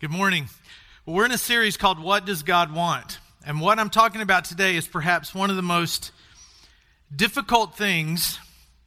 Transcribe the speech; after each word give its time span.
Good 0.00 0.12
morning. 0.12 0.48
Well, 1.04 1.16
we're 1.16 1.24
in 1.24 1.32
a 1.32 1.38
series 1.38 1.76
called 1.76 1.98
What 1.98 2.24
Does 2.24 2.44
God 2.44 2.72
Want? 2.72 3.18
And 3.44 3.60
what 3.60 3.80
I'm 3.80 3.90
talking 3.90 4.20
about 4.20 4.44
today 4.44 4.76
is 4.76 4.86
perhaps 4.86 5.34
one 5.34 5.50
of 5.50 5.56
the 5.56 5.62
most 5.62 6.12
difficult 7.14 7.76
things 7.76 8.38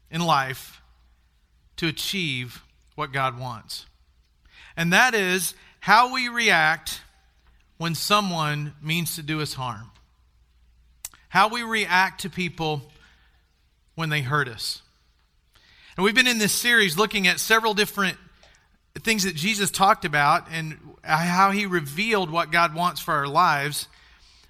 in 0.10 0.21
life 0.21 0.82
to 1.76 1.88
achieve 1.88 2.63
what 2.96 3.12
God 3.12 3.38
wants. 3.38 3.88
And 4.78 4.94
that 4.94 5.13
is 5.13 5.54
how 5.82 6.13
we 6.13 6.29
react 6.29 7.02
when 7.78 7.93
someone 7.93 8.73
means 8.82 9.18
to 9.18 9.21
do 9.21 9.41
us 9.41 9.55
harm. 9.55 9.91
How 11.28 11.50
we 11.50 11.62
react 11.62 12.21
to 12.21 12.30
people 12.30 12.89
when 13.96 14.07
they 14.07 14.21
hurt 14.21 14.48
us. 14.48 14.82
And 15.98 16.05
we've 16.05 16.16
been 16.16 16.25
in 16.25 16.38
this 16.38 16.54
series 16.54 16.98
looking 16.98 17.28
at 17.28 17.41
several 17.41 17.73
different 17.73 18.18
things 19.00 19.23
that 19.23 19.36
Jesus 19.36 19.71
talked 19.71 20.05
about 20.05 20.48
and 20.52 20.78
how 21.04 21.52
he 21.52 21.66
revealed 21.66 22.30
what 22.30 22.52
God 22.52 22.76
wants 22.76 22.99
for 22.99 23.13
our 23.13 23.27
lives. 23.27 23.88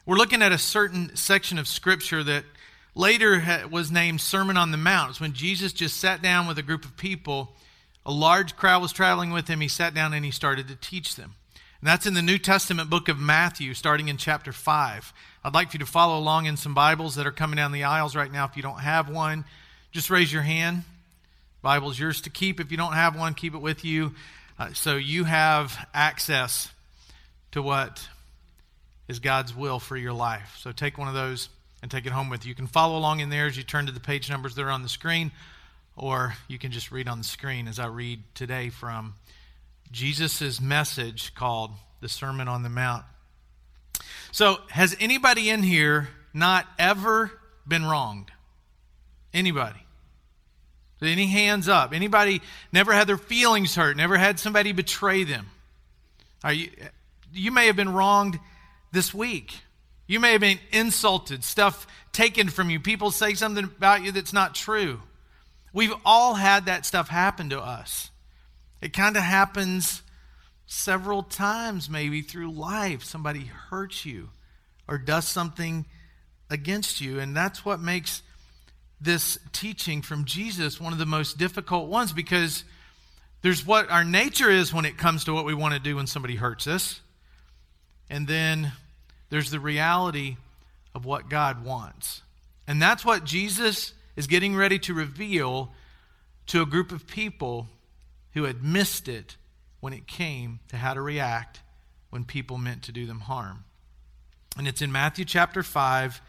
We're 0.06 0.18
looking 0.18 0.42
at 0.42 0.52
a 0.52 0.58
certain 0.58 1.16
section 1.16 1.60
of 1.60 1.68
Scripture 1.68 2.24
that 2.24 2.44
later 2.96 3.44
was 3.70 3.92
named 3.92 4.20
Sermon 4.20 4.58
on 4.58 4.72
the 4.72 4.78
Mount. 4.78 5.12
It's 5.12 5.22
when 5.22 5.34
Jesus 5.34 5.72
just 5.72 5.98
sat 5.98 6.22
down 6.22 6.48
with 6.48 6.58
a 6.58 6.64
group 6.64 6.84
of 6.86 6.98
people. 6.98 7.56
A 8.06 8.12
large 8.12 8.56
crowd 8.56 8.82
was 8.82 8.92
traveling 8.92 9.32
with 9.32 9.48
him. 9.48 9.62
He 9.62 9.68
sat 9.68 9.94
down 9.94 10.14
and 10.14 10.26
he 10.26 10.32
started 10.32 10.68
to 10.68 10.76
teach 10.76 11.16
them. 11.16 11.36
And 11.80 11.88
that's 11.88 12.06
in 12.06 12.14
the 12.16 12.22
New 12.22 12.38
Testament 12.38 12.90
book 12.90 13.10
of 13.10 13.20
Matthew, 13.20 13.74
starting 13.74 14.08
in 14.08 14.18
chapter 14.18 14.52
5. 14.52 15.14
I'd 15.44 15.54
like 15.54 15.70
for 15.72 15.76
you 15.76 15.80
to 15.80 15.92
follow 15.92 16.20
along 16.20 16.46
in 16.46 16.58
some 16.58 16.74
Bibles 16.74 17.16
that 17.16 17.26
are 17.26 17.32
coming 17.32 17.58
down 17.58 17.72
the 17.72 17.84
aisles 17.84 18.16
right 18.16 18.32
now. 18.32 18.46
If 18.46 18.58
you 18.58 18.64
don't 18.64 18.80
have 18.80 19.10
one, 19.10 19.46
just 19.92 20.10
raise 20.10 20.34
your 20.34 20.44
hand. 20.44 20.84
Bible's 21.62 22.00
yours 22.00 22.22
to 22.22 22.30
keep. 22.30 22.60
If 22.60 22.72
you 22.72 22.78
don't 22.78 22.94
have 22.94 23.18
one, 23.18 23.34
keep 23.34 23.54
it 23.54 23.62
with 23.62 23.86
you. 23.86 24.14
Uh, 24.58 24.74
so 24.74 24.96
you 24.96 25.24
have 25.24 25.88
access 25.94 26.70
to 27.52 27.62
what 27.62 28.08
is 29.08 29.20
God's 29.20 29.56
will 29.56 29.80
for 29.80 29.98
your 29.98 30.14
life. 30.14 30.58
So 30.60 30.72
take 30.72 30.98
one 30.98 31.08
of 31.08 31.14
those 31.14 31.50
and 31.82 31.90
take 31.90 32.06
it 32.06 32.12
home 32.12 32.30
with 32.30 32.46
you. 32.46 32.50
You 32.50 32.56
can 32.56 32.68
follow 32.68 32.98
along 32.98 33.20
in 33.20 33.30
there 33.30 33.48
as 33.48 33.58
you 33.58 33.64
turn 33.64 33.88
to 33.88 33.92
the 33.92 34.00
page 34.00 34.30
numbers 34.30 34.56
that 34.56 34.62
are 34.64 34.70
on 34.72 34.84
the 34.84 34.90
screen, 34.90 35.32
or 35.96 36.36
you 36.48 36.58
can 36.58 36.72
just 36.72 36.92
read 36.92 37.08
on 37.08 37.18
the 37.18 37.24
screen 37.24 37.68
as 37.68 37.80
I 37.80 37.88
read 37.88 38.22
today 38.36 38.70
from 38.70 39.16
Jesus' 39.92 40.62
message 40.62 41.36
called 41.36 41.72
the 42.00 42.10
Sermon 42.10 42.48
on 42.48 42.64
the 42.64 42.70
Mount. 42.70 43.04
So, 44.32 44.60
has 44.70 44.96
anybody 45.00 45.50
in 45.50 45.62
here 45.62 46.08
not 46.34 46.66
ever 46.80 47.32
been 47.68 47.86
wronged? 47.86 48.32
Anybody? 49.34 49.81
Any 51.02 51.28
hands 51.28 51.68
up? 51.68 51.94
Anybody 51.94 52.42
never 52.72 52.94
had 52.94 53.08
their 53.08 53.18
feelings 53.18 53.76
hurt, 53.76 53.98
never 53.98 54.18
had 54.18 54.40
somebody 54.40 54.72
betray 54.72 55.24
them? 55.24 55.48
Are 56.44 56.54
you, 56.54 56.70
you 57.34 57.52
may 57.52 57.68
have 57.68 57.76
been 57.76 57.94
wronged 57.94 58.40
this 58.92 59.14
week. 59.14 59.60
You 60.08 60.20
may 60.20 60.34
have 60.34 60.42
been 60.42 60.60
insulted, 60.72 61.44
stuff 61.44 61.88
taken 62.12 62.50
from 62.50 62.70
you, 62.70 62.80
people 62.80 63.12
say 63.12 63.34
something 63.34 63.64
about 63.64 64.04
you 64.04 64.12
that's 64.12 64.34
not 64.34 64.54
true. 64.54 65.02
We've 65.74 65.94
all 66.04 66.34
had 66.34 66.66
that 66.66 66.86
stuff 66.86 67.08
happen 67.08 67.50
to 67.50 67.62
us. 67.62 68.10
It 68.82 68.92
kind 68.92 69.16
of 69.16 69.24
happens 69.24 70.02
several 70.66 71.24
times, 71.24 71.90
maybe 71.90 72.22
through 72.22 72.52
life. 72.52 73.04
Somebody 73.04 73.46
hurts 73.46 74.06
you 74.06 74.30
or 74.88 74.98
does 74.98 75.28
something 75.28 75.86
against 76.50 77.00
you, 77.00 77.20
and 77.20 77.36
that's 77.36 77.64
what 77.64 77.80
makes 77.80 78.22
this 79.02 79.40
teaching 79.52 80.02
from 80.02 80.26
Jesus 80.26 80.80
one 80.80 80.94
of 80.94 81.00
the 81.00 81.06
most 81.06 81.38
difficult 81.38 81.90
ones 81.90 82.14
because 82.14 82.64
there's 83.42 83.66
what 83.66 83.90
our 83.90 84.04
nature 84.04 84.50
is 84.50 84.72
when 84.74 84.86
it 84.86 84.98
comes 84.98 85.26
to 85.26 85.34
what 85.34 85.46
we 85.46 85.56
want 85.56 85.74
to 85.74 85.80
do 85.80 85.96
when 85.96 86.06
somebody 86.08 86.36
hurts 86.36 86.68
us. 86.68 87.02
And 88.10 88.28
then 88.28 88.72
there's 89.30 89.50
the 89.50 89.60
reality 89.60 90.38
of 90.94 91.06
what 91.06 91.30
God 91.30 91.66
wants. 91.66 92.22
And 92.68 92.82
that's 92.82 93.04
what 93.04 93.24
Jesus 93.24 93.94
is 94.16 94.28
getting 94.28 94.56
ready 94.56 94.78
to 94.80 94.94
reveal 94.94 95.72
to 96.48 96.62
a 96.62 96.66
group 96.66 96.92
of 96.92 97.08
people 97.08 97.68
who 98.34 98.44
had 98.44 98.64
missed 98.64 99.08
it 99.08 99.38
when 99.80 99.94
it 99.94 100.06
came 100.06 100.60
to 100.68 100.78
how 100.78 100.94
to 100.94 101.02
react 101.02 101.62
when 102.12 102.24
people 102.24 102.58
meant 102.58 102.84
to 102.84 102.92
do 102.92 103.06
them 103.06 103.22
harm. 103.22 103.64
And 104.58 104.68
it's 104.68 104.82
in 104.82 104.92
Matthew 104.92 105.26
chapter 105.26 105.64
5 105.64 106.22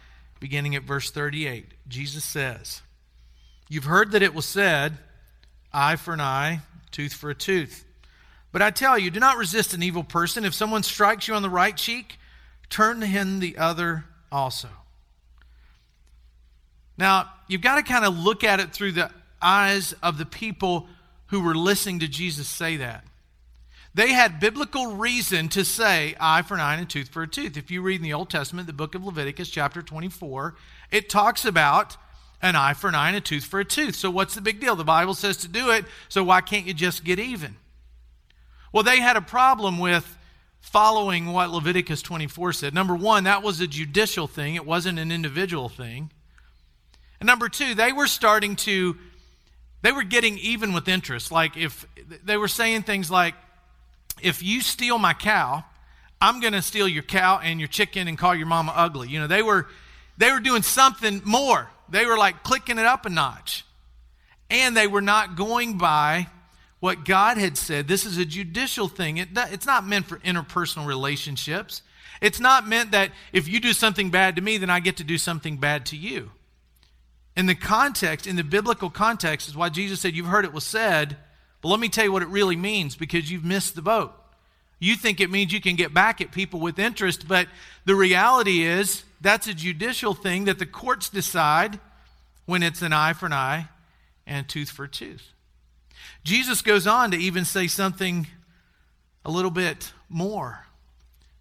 beginning 0.43 0.75
at 0.75 0.83
verse 0.83 1.09
38. 1.09 1.71
Jesus 1.87 2.21
says, 2.21 2.81
You've 3.69 3.85
heard 3.85 4.11
that 4.11 4.21
it 4.21 4.35
was 4.35 4.43
said, 4.43 4.97
eye 5.71 5.95
for 5.95 6.13
an 6.13 6.19
eye, 6.19 6.59
tooth 6.91 7.13
for 7.13 7.29
a 7.29 7.35
tooth. 7.35 7.85
But 8.51 8.61
I 8.61 8.69
tell 8.69 8.99
you, 8.99 9.09
do 9.09 9.21
not 9.21 9.37
resist 9.37 9.73
an 9.73 9.81
evil 9.81 10.03
person. 10.03 10.43
If 10.43 10.53
someone 10.53 10.83
strikes 10.83 11.29
you 11.29 11.33
on 11.33 11.43
the 11.43 11.49
right 11.49 11.77
cheek, 11.77 12.19
turn 12.69 12.99
to 12.99 13.05
him 13.05 13.39
the 13.39 13.57
other 13.57 14.03
also. 14.33 14.67
Now, 16.97 17.31
you've 17.47 17.61
got 17.61 17.77
to 17.77 17.83
kind 17.83 18.03
of 18.03 18.17
look 18.17 18.43
at 18.43 18.59
it 18.59 18.73
through 18.73 18.91
the 18.91 19.11
eyes 19.41 19.93
of 20.03 20.17
the 20.17 20.25
people 20.25 20.89
who 21.27 21.39
were 21.39 21.55
listening 21.55 21.99
to 21.99 22.09
Jesus 22.09 22.49
say 22.49 22.75
that. 22.77 23.05
They 23.95 24.11
had 24.11 24.39
biblical 24.39 24.95
reason 24.95 25.49
to 25.49 25.63
say 25.63 26.15
eye 26.19 26.41
for 26.41 26.55
an 26.55 26.61
eye 26.61 26.75
and 26.75 26.89
tooth 26.89 27.09
for 27.09 27.21
a 27.21 27.27
tooth. 27.27 27.57
If 27.57 27.69
you 27.69 27.81
read 27.81 27.97
in 27.97 28.03
the 28.03 28.13
Old 28.13 28.29
Testament, 28.29 28.65
the 28.65 28.73
book 28.73 28.95
of 28.95 29.03
Leviticus, 29.03 29.49
chapter 29.49 29.83
24, 29.83 30.55
it 30.91 31.09
talks 31.09 31.45
about 31.45 31.95
an 32.41 32.55
eye 32.55 32.73
for 32.73 32.87
an 32.87 32.95
eye 32.95 33.09
and 33.09 33.17
a 33.17 33.21
tooth 33.21 33.45
for 33.45 33.59
a 33.59 33.65
tooth. 33.65 33.95
So, 33.95 34.09
what's 34.09 34.33
the 34.33 34.41
big 34.41 34.59
deal? 34.59 34.75
The 34.75 34.83
Bible 34.83 35.13
says 35.13 35.37
to 35.37 35.47
do 35.47 35.69
it, 35.69 35.85
so 36.09 36.23
why 36.23 36.41
can't 36.41 36.65
you 36.65 36.73
just 36.73 37.03
get 37.03 37.19
even? 37.19 37.55
Well, 38.71 38.83
they 38.83 38.99
had 38.99 39.15
a 39.15 39.21
problem 39.21 39.77
with 39.77 40.17
following 40.59 41.31
what 41.31 41.51
Leviticus 41.51 42.01
24 42.01 42.53
said. 42.53 42.73
Number 42.73 42.95
one, 42.95 43.25
that 43.25 43.43
was 43.43 43.59
a 43.59 43.67
judicial 43.67 44.27
thing, 44.27 44.55
it 44.55 44.65
wasn't 44.65 44.97
an 44.97 45.11
individual 45.11 45.69
thing. 45.69 46.09
And 47.19 47.27
number 47.27 47.47
two, 47.47 47.75
they 47.75 47.93
were 47.93 48.07
starting 48.07 48.55
to, 48.57 48.97
they 49.83 49.91
were 49.91 50.03
getting 50.03 50.37
even 50.39 50.73
with 50.73 50.87
interest. 50.87 51.31
Like 51.31 51.55
if 51.55 51.85
they 52.25 52.37
were 52.37 52.47
saying 52.47 52.83
things 52.83 53.11
like, 53.11 53.35
if 54.21 54.43
you 54.43 54.61
steal 54.61 54.97
my 54.97 55.13
cow, 55.13 55.63
I'm 56.21 56.39
going 56.39 56.53
to 56.53 56.61
steal 56.61 56.87
your 56.87 57.03
cow 57.03 57.39
and 57.43 57.59
your 57.59 57.67
chicken 57.67 58.07
and 58.07 58.17
call 58.17 58.35
your 58.35 58.47
mama 58.47 58.73
ugly. 58.75 59.09
You 59.09 59.19
know, 59.19 59.27
they 59.27 59.41
were 59.41 59.67
they 60.17 60.31
were 60.31 60.39
doing 60.39 60.61
something 60.61 61.21
more. 61.25 61.69
They 61.89 62.05
were 62.05 62.17
like 62.17 62.43
clicking 62.43 62.77
it 62.77 62.85
up 62.85 63.05
a 63.05 63.09
notch. 63.09 63.65
And 64.49 64.77
they 64.77 64.87
were 64.87 65.01
not 65.01 65.35
going 65.35 65.77
by 65.77 66.27
what 66.79 67.05
God 67.05 67.37
had 67.37 67.57
said. 67.57 67.87
This 67.87 68.05
is 68.05 68.17
a 68.17 68.25
judicial 68.25 68.87
thing. 68.87 69.17
It, 69.17 69.29
it's 69.35 69.65
not 69.65 69.85
meant 69.85 70.05
for 70.05 70.17
interpersonal 70.19 70.85
relationships. 70.85 71.81
It's 72.21 72.39
not 72.39 72.67
meant 72.67 72.91
that 72.91 73.11
if 73.31 73.47
you 73.47 73.59
do 73.59 73.73
something 73.73 74.09
bad 74.09 74.35
to 74.35 74.41
me, 74.41 74.57
then 74.57 74.69
I 74.69 74.79
get 74.79 74.97
to 74.97 75.03
do 75.03 75.17
something 75.17 75.57
bad 75.57 75.85
to 75.87 75.97
you. 75.97 76.31
In 77.35 77.47
the 77.47 77.55
context, 77.55 78.27
in 78.27 78.35
the 78.35 78.43
biblical 78.43 78.89
context, 78.89 79.47
is 79.47 79.55
why 79.55 79.69
Jesus 79.69 79.99
said, 79.99 80.13
You've 80.13 80.27
heard 80.27 80.45
it 80.45 80.53
was 80.53 80.63
said, 80.63 81.17
but 81.63 81.69
let 81.69 81.79
me 81.79 81.87
tell 81.87 82.03
you 82.03 82.11
what 82.11 82.21
it 82.21 82.27
really 82.27 82.57
means 82.57 82.97
because 82.97 83.31
you've 83.31 83.45
missed 83.45 83.73
the 83.73 83.81
boat. 83.81 84.13
You 84.79 84.97
think 84.97 85.21
it 85.21 85.31
means 85.31 85.53
you 85.53 85.61
can 85.61 85.77
get 85.77 85.93
back 85.93 86.19
at 86.19 86.33
people 86.33 86.59
with 86.59 86.77
interest, 86.77 87.25
but 87.25 87.47
the 87.85 87.95
reality 87.95 88.63
is 88.63 89.05
that's 89.21 89.47
a 89.47 89.53
judicial 89.53 90.13
thing 90.13 90.43
that 90.43 90.59
the 90.59 90.65
courts 90.65 91.07
decide 91.07 91.79
when 92.45 92.63
it's 92.63 92.81
an 92.81 92.91
eye 92.91 93.13
for 93.13 93.27
an 93.27 93.33
eye 93.33 93.69
and 94.27 94.49
tooth 94.49 94.69
for 94.69 94.87
tooth. 94.87 95.31
Jesus 96.25 96.61
goes 96.61 96.85
on 96.85 97.11
to 97.11 97.17
even 97.17 97.45
say 97.45 97.67
something 97.67 98.27
a 99.23 99.31
little 99.31 99.49
bit 99.49 99.93
more 100.09 100.65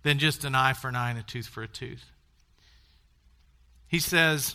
than 0.05 0.21
just 0.21 0.45
an 0.45 0.55
eye 0.55 0.73
for 0.73 0.87
an 0.87 0.95
eye 0.95 1.11
and 1.11 1.19
a 1.19 1.25
tooth 1.25 1.49
for 1.49 1.65
a 1.65 1.69
tooth. 1.69 2.05
He 3.89 3.99
says, 3.99 4.55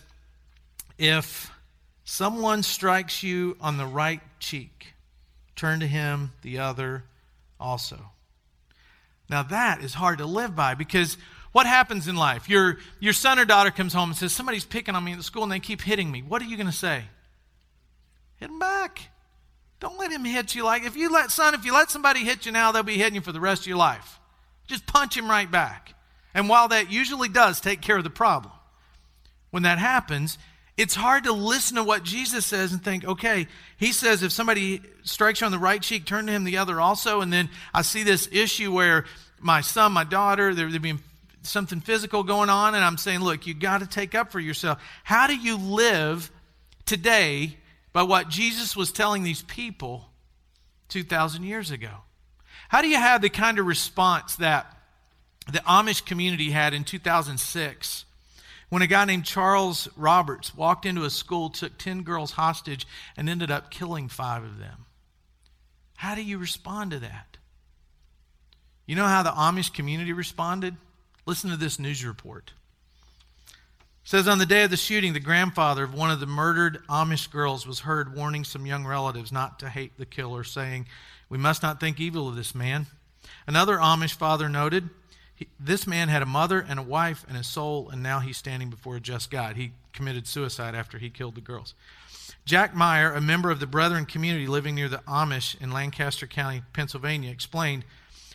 If 0.98 1.52
someone 2.06 2.64
strikes 2.64 3.22
you 3.22 3.58
on 3.60 3.76
the 3.76 3.86
right 3.86 4.22
cheek, 4.40 4.94
turn 5.58 5.82
to 5.82 5.88
him 5.88 6.32
the 6.42 6.60
other 6.60 7.04
also. 7.60 8.00
Now, 9.30 9.44
that 9.44 9.84
is 9.84 9.94
hard 9.94 10.20
to 10.20 10.26
live 10.26 10.56
by 10.56 10.74
because 10.74 11.18
what 11.52 11.66
happens 11.66 12.08
in 12.08 12.16
life? 12.16 12.48
Your, 12.48 12.78
your 13.00 13.14
son 13.14 13.40
or 13.40 13.46
daughter 13.46 13.72
comes 13.72 13.94
home 13.94 14.10
and 14.10 14.18
says, 14.18 14.32
Somebody's 14.32 14.64
picking 14.64 14.96
on 14.96 15.04
me 15.04 15.12
at 15.12 15.18
the 15.18 15.24
school 15.24 15.44
and 15.44 15.52
they 15.52 15.60
keep 15.60 15.82
hitting 15.82 16.10
me. 16.10 16.22
What 16.22 16.42
are 16.42 16.46
you 16.46 16.56
going 16.56 16.68
to 16.68 16.74
say? 16.74 17.04
Hit 18.38 18.50
him 18.50 18.60
back. 18.60 19.10
Don't 19.80 20.00
let 20.00 20.12
him 20.12 20.24
hit 20.24 20.56
you 20.56 20.64
like 20.64 20.84
if 20.84 20.96
you 20.96 21.12
let 21.12 21.30
son, 21.30 21.54
if 21.54 21.66
you 21.66 21.74
let 21.74 21.92
somebody 21.92 22.22
hit 22.22 22.46
you 22.46 22.52
now, 22.52 22.72
they'll 22.72 22.84
be 22.84 22.98
hitting 22.98 23.16
you 23.16 23.22
for 23.22 23.32
the 23.32 23.40
rest 23.40 23.64
of 23.64 23.68
your 23.68 23.78
life. 23.78 24.20
Just 24.66 24.86
punch 24.88 25.16
him 25.16 25.30
right 25.30 25.50
back. 25.50 25.94
And 26.34 26.50
while 26.50 26.68
that 26.70 26.92
usually 26.92 27.30
does 27.30 27.62
take 27.62 27.82
care 27.82 27.98
of 27.98 28.04
the 28.04 28.10
problem, 28.10 28.54
when 29.52 29.64
that 29.64 29.78
happens, 29.78 30.38
it's 30.78 30.94
hard 30.94 31.24
to 31.24 31.34
listen 31.34 31.76
to 31.78 31.84
what 31.84 32.04
Jesus 32.04 32.46
says 32.46 32.72
and 32.72 32.84
think, 32.84 33.04
okay, 33.04 33.48
he 33.78 33.92
says 33.92 34.22
if 34.22 34.32
somebody 34.32 34.82
strikes 35.04 35.42
you 35.42 35.46
on 35.46 35.52
the 35.52 35.58
right 35.58 35.82
cheek, 35.82 36.06
turn 36.06 36.28
to 36.28 36.32
him 36.32 36.44
the 36.44 36.58
other 36.58 36.80
also. 36.80 37.22
And 37.22 37.34
then 37.34 37.50
I 37.74 37.82
see 37.82 38.04
this 38.04 38.30
issue 38.32 38.72
where 38.72 39.06
my 39.40 39.62
son, 39.62 39.92
my 39.92 40.04
daughter, 40.04 40.54
they're, 40.54 40.70
they're 40.70 40.80
being 40.80 41.02
something 41.42 41.80
physical 41.80 42.24
going 42.24 42.50
on, 42.50 42.76
and 42.76 42.84
I'm 42.84 42.98
saying, 42.98 43.22
look, 43.22 43.48
you 43.48 43.54
got 43.54 43.80
to 43.80 43.88
take 43.88 44.14
up 44.14 44.32
for 44.32 44.40
yourself. 44.40 44.82
How 45.04 45.28
do 45.28 45.36
you 45.36 45.58
live 45.58 46.30
today 46.86 47.58
by 47.92 48.04
what 48.04 48.30
Jesus 48.30 48.76
was 48.76 48.92
telling 48.92 49.24
these 49.24 49.42
people 49.42 50.06
2,000 50.90 51.44
years 51.44 51.72
ago? 51.72 51.90
How 52.70 52.82
do 52.82 52.88
you 52.88 52.98
have 52.98 53.22
the 53.22 53.30
kind 53.30 53.58
of 53.60 53.66
response 53.66 54.36
that 54.36 54.78
the 55.52 55.60
Amish 55.60 56.06
community 56.06 56.52
had 56.52 56.74
in 56.74 56.84
2006 56.84 58.06
when 58.70 58.82
a 58.82 58.88
guy 58.88 59.06
named 59.06 59.26
Charles 59.26 59.88
Roberts 59.96 60.56
walked 60.56 60.86
into 60.86 61.04
a 61.04 61.10
school, 61.10 61.50
took 61.50 61.78
10 61.78 62.04
girls 62.04 62.32
hostage, 62.32 62.86
and 63.16 63.30
ended 63.30 63.50
up 63.50 63.72
killing 63.72 64.10
five 64.10 64.44
of 64.44 64.60
them? 64.60 64.86
How 65.96 66.16
do 66.16 66.22
you 66.22 66.38
respond 66.38 66.92
to 66.92 67.00
that? 67.00 67.38
You 68.86 68.96
know 68.96 69.06
how 69.06 69.24
the 69.24 69.32
Amish 69.32 69.74
community 69.74 70.14
responded? 70.14 70.76
Listen 71.26 71.50
to 71.50 71.58
this 71.58 71.80
news 71.80 72.06
report. 72.06 72.54
Says 74.04 74.28
on 74.28 74.38
the 74.38 74.46
day 74.46 74.64
of 74.64 74.70
the 74.70 74.78
shooting, 74.78 75.12
the 75.12 75.20
grandfather 75.20 75.84
of 75.84 75.94
one 75.94 76.12
of 76.12 76.22
the 76.22 76.26
murdered 76.26 76.80
Amish 76.88 77.30
girls 77.30 77.68
was 77.68 77.82
heard 77.82 78.16
warning 78.16 78.46
some 78.46 78.66
young 78.66 78.86
relatives 78.86 79.34
not 79.34 79.60
to 79.60 79.70
hate 79.70 79.98
the 79.98 80.06
killer, 80.06 80.46
saying, 80.46 80.88
We 81.28 81.38
must 81.38 81.62
not 81.62 81.82
think 81.82 82.00
evil 82.00 82.30
of 82.30 82.38
this 82.38 82.56
man. 82.56 82.88
Another 83.46 83.78
Amish 83.78 84.14
father 84.14 84.48
noted, 84.48 84.90
This 85.60 85.86
man 85.86 86.10
had 86.10 86.22
a 86.22 86.26
mother 86.26 86.66
and 86.68 86.80
a 86.80 86.84
wife 86.84 87.26
and 87.28 87.38
a 87.38 87.44
soul, 87.44 87.90
and 87.90 88.02
now 88.02 88.20
he's 88.20 88.38
standing 88.38 88.70
before 88.70 88.96
a 88.96 89.00
just 89.00 89.30
God. 89.30 89.56
He 89.56 89.72
committed 89.94 90.28
suicide 90.28 90.76
after 90.76 90.98
he 90.98 91.10
killed 91.10 91.36
the 91.36 91.42
girls. 91.42 91.74
Jack 92.46 92.76
Meyer, 92.76 93.12
a 93.12 93.22
member 93.22 93.52
of 93.52 93.60
the 93.60 93.68
Brethren 93.68 94.06
community 94.06 94.48
living 94.48 94.76
near 94.76 94.90
the 94.90 95.04
Amish 95.08 95.60
in 95.62 95.72
Lancaster 95.72 96.28
County, 96.28 96.64
Pennsylvania, 96.74 97.30
explained 97.30 97.84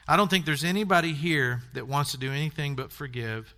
I 0.07 0.17
don't 0.17 0.29
think 0.29 0.45
there's 0.45 0.65
anybody 0.65 1.13
here 1.13 1.63
that 1.75 1.87
wants 1.87 2.11
to 2.11 2.19
do 2.19 2.33
anything 2.33 2.75
but 2.75 2.91
forgive 2.91 3.55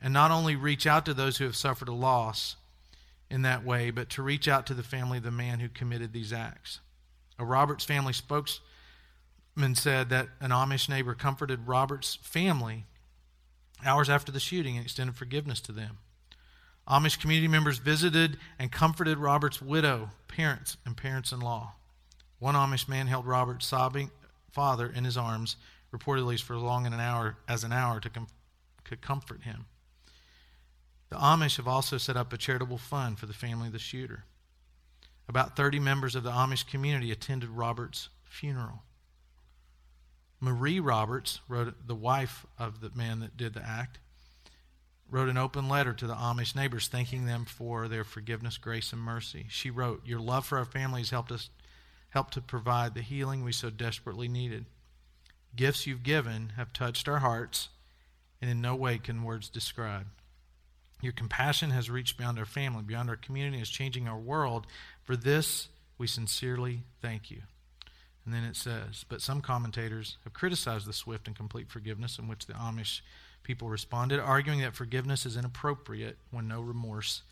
and 0.00 0.12
not 0.12 0.30
only 0.30 0.56
reach 0.56 0.86
out 0.86 1.04
to 1.04 1.14
those 1.14 1.36
who 1.36 1.44
have 1.44 1.56
suffered 1.56 1.88
a 1.88 1.92
loss 1.92 2.56
in 3.30 3.42
that 3.42 3.64
way, 3.64 3.90
but 3.90 4.08
to 4.10 4.22
reach 4.22 4.48
out 4.48 4.66
to 4.66 4.74
the 4.74 4.82
family 4.82 5.18
of 5.18 5.24
the 5.24 5.30
man 5.30 5.60
who 5.60 5.68
committed 5.68 6.12
these 6.12 6.32
acts. 6.32 6.80
A 7.38 7.44
Roberts 7.44 7.84
family 7.84 8.14
spokesman 8.14 8.66
said 9.74 10.08
that 10.08 10.28
an 10.40 10.50
Amish 10.50 10.88
neighbor 10.88 11.14
comforted 11.14 11.66
Roberts' 11.66 12.18
family 12.22 12.86
hours 13.84 14.08
after 14.08 14.32
the 14.32 14.40
shooting 14.40 14.76
and 14.76 14.84
extended 14.84 15.16
forgiveness 15.16 15.60
to 15.60 15.72
them. 15.72 15.98
Amish 16.88 17.20
community 17.20 17.48
members 17.48 17.78
visited 17.78 18.38
and 18.58 18.72
comforted 18.72 19.18
Robert's 19.18 19.62
widow, 19.62 20.10
parents, 20.28 20.76
and 20.84 20.96
parents 20.96 21.30
in 21.30 21.40
law. 21.40 21.74
One 22.38 22.54
Amish 22.54 22.88
man 22.88 23.06
held 23.06 23.26
Robert's 23.26 23.66
sobbing 23.66 24.10
father 24.50 24.88
in 24.88 25.04
his 25.04 25.16
arms, 25.16 25.56
reportedly 25.94 26.40
for 26.40 26.56
as 26.56 26.62
long 26.62 26.86
an 26.86 26.94
hour 26.94 27.36
as 27.48 27.64
an 27.64 27.72
hour 27.72 28.00
to, 28.00 28.08
com- 28.08 28.26
to 28.86 28.96
comfort 28.96 29.42
him. 29.42 29.66
The 31.10 31.16
Amish 31.16 31.56
have 31.56 31.68
also 31.68 31.98
set 31.98 32.16
up 32.16 32.32
a 32.32 32.38
charitable 32.38 32.78
fund 32.78 33.18
for 33.18 33.26
the 33.26 33.32
family 33.32 33.66
of 33.66 33.72
the 33.72 33.78
shooter. 33.78 34.24
About 35.28 35.56
30 35.56 35.78
members 35.78 36.16
of 36.16 36.22
the 36.22 36.30
Amish 36.30 36.66
community 36.66 37.12
attended 37.12 37.50
Robert's 37.50 38.08
funeral. 38.24 38.82
Marie 40.40 40.80
Roberts, 40.80 41.40
wrote, 41.48 41.86
the 41.86 41.94
wife 41.94 42.46
of 42.58 42.80
the 42.80 42.90
man 42.94 43.20
that 43.20 43.36
did 43.36 43.54
the 43.54 43.66
act, 43.66 43.98
wrote 45.10 45.28
an 45.28 45.36
open 45.36 45.68
letter 45.68 45.92
to 45.92 46.06
the 46.06 46.14
Amish 46.14 46.56
neighbors 46.56 46.88
thanking 46.88 47.26
them 47.26 47.44
for 47.44 47.88
their 47.88 48.04
forgiveness, 48.04 48.56
grace, 48.56 48.92
and 48.92 49.02
mercy. 49.02 49.46
She 49.48 49.70
wrote, 49.70 50.06
Your 50.06 50.20
love 50.20 50.46
for 50.46 50.58
our 50.58 50.64
family 50.64 51.00
has 51.00 51.10
helped 51.10 51.32
us 51.32 51.50
helped 52.10 52.34
to 52.34 52.40
provide 52.40 52.94
the 52.94 53.02
healing 53.02 53.44
we 53.44 53.52
so 53.52 53.70
desperately 53.70 54.28
needed. 54.28 54.66
Gifts 55.56 55.86
you've 55.86 56.02
given 56.02 56.52
have 56.56 56.72
touched 56.72 57.08
our 57.08 57.20
hearts, 57.20 57.68
and 58.40 58.50
in 58.50 58.60
no 58.60 58.74
way 58.74 58.98
can 58.98 59.22
words 59.22 59.48
describe. 59.48 60.06
Your 61.00 61.12
compassion 61.12 61.70
has 61.70 61.88
reached 61.88 62.18
beyond 62.18 62.38
our 62.38 62.44
family, 62.44 62.82
beyond 62.82 63.08
our 63.08 63.16
community, 63.16 63.60
is 63.60 63.70
changing 63.70 64.06
our 64.06 64.18
world. 64.18 64.66
For 65.02 65.16
this, 65.16 65.68
we 65.98 66.06
sincerely 66.06 66.82
thank 67.00 67.30
you. 67.30 67.42
And 68.24 68.34
then 68.34 68.44
it 68.44 68.56
says, 68.56 69.04
but 69.08 69.22
some 69.22 69.40
commentators 69.40 70.18
have 70.24 70.32
criticized 70.32 70.86
the 70.86 70.92
swift 70.92 71.26
and 71.26 71.34
complete 71.34 71.70
forgiveness 71.70 72.18
in 72.18 72.28
which 72.28 72.46
the 72.46 72.52
Amish 72.52 73.00
people 73.42 73.68
responded, 73.68 74.20
arguing 74.20 74.60
that 74.60 74.74
forgiveness 74.74 75.24
is 75.24 75.36
inappropriate 75.36 76.18
when 76.30 76.46
no 76.46 76.60
remorse 76.60 77.22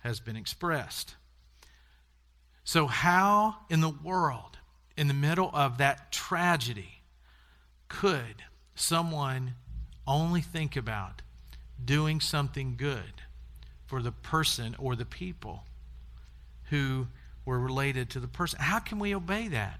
has 0.00 0.20
been 0.20 0.36
expressed. 0.36 1.16
So, 2.64 2.86
how 2.86 3.56
in 3.68 3.80
the 3.80 3.90
world, 3.90 4.58
in 4.96 5.08
the 5.08 5.14
middle 5.14 5.50
of 5.52 5.78
that 5.78 6.10
tragedy, 6.12 7.02
could 7.88 8.42
someone 8.74 9.54
only 10.06 10.40
think 10.40 10.76
about 10.76 11.22
doing 11.84 12.20
something 12.20 12.76
good 12.76 13.22
for 13.86 14.02
the 14.02 14.12
person 14.12 14.74
or 14.78 14.96
the 14.96 15.04
people 15.04 15.64
who 16.70 17.06
were 17.44 17.58
related 17.58 18.10
to 18.10 18.20
the 18.20 18.28
person? 18.28 18.58
How 18.60 18.78
can 18.78 18.98
we 18.98 19.14
obey 19.14 19.48
that? 19.48 19.78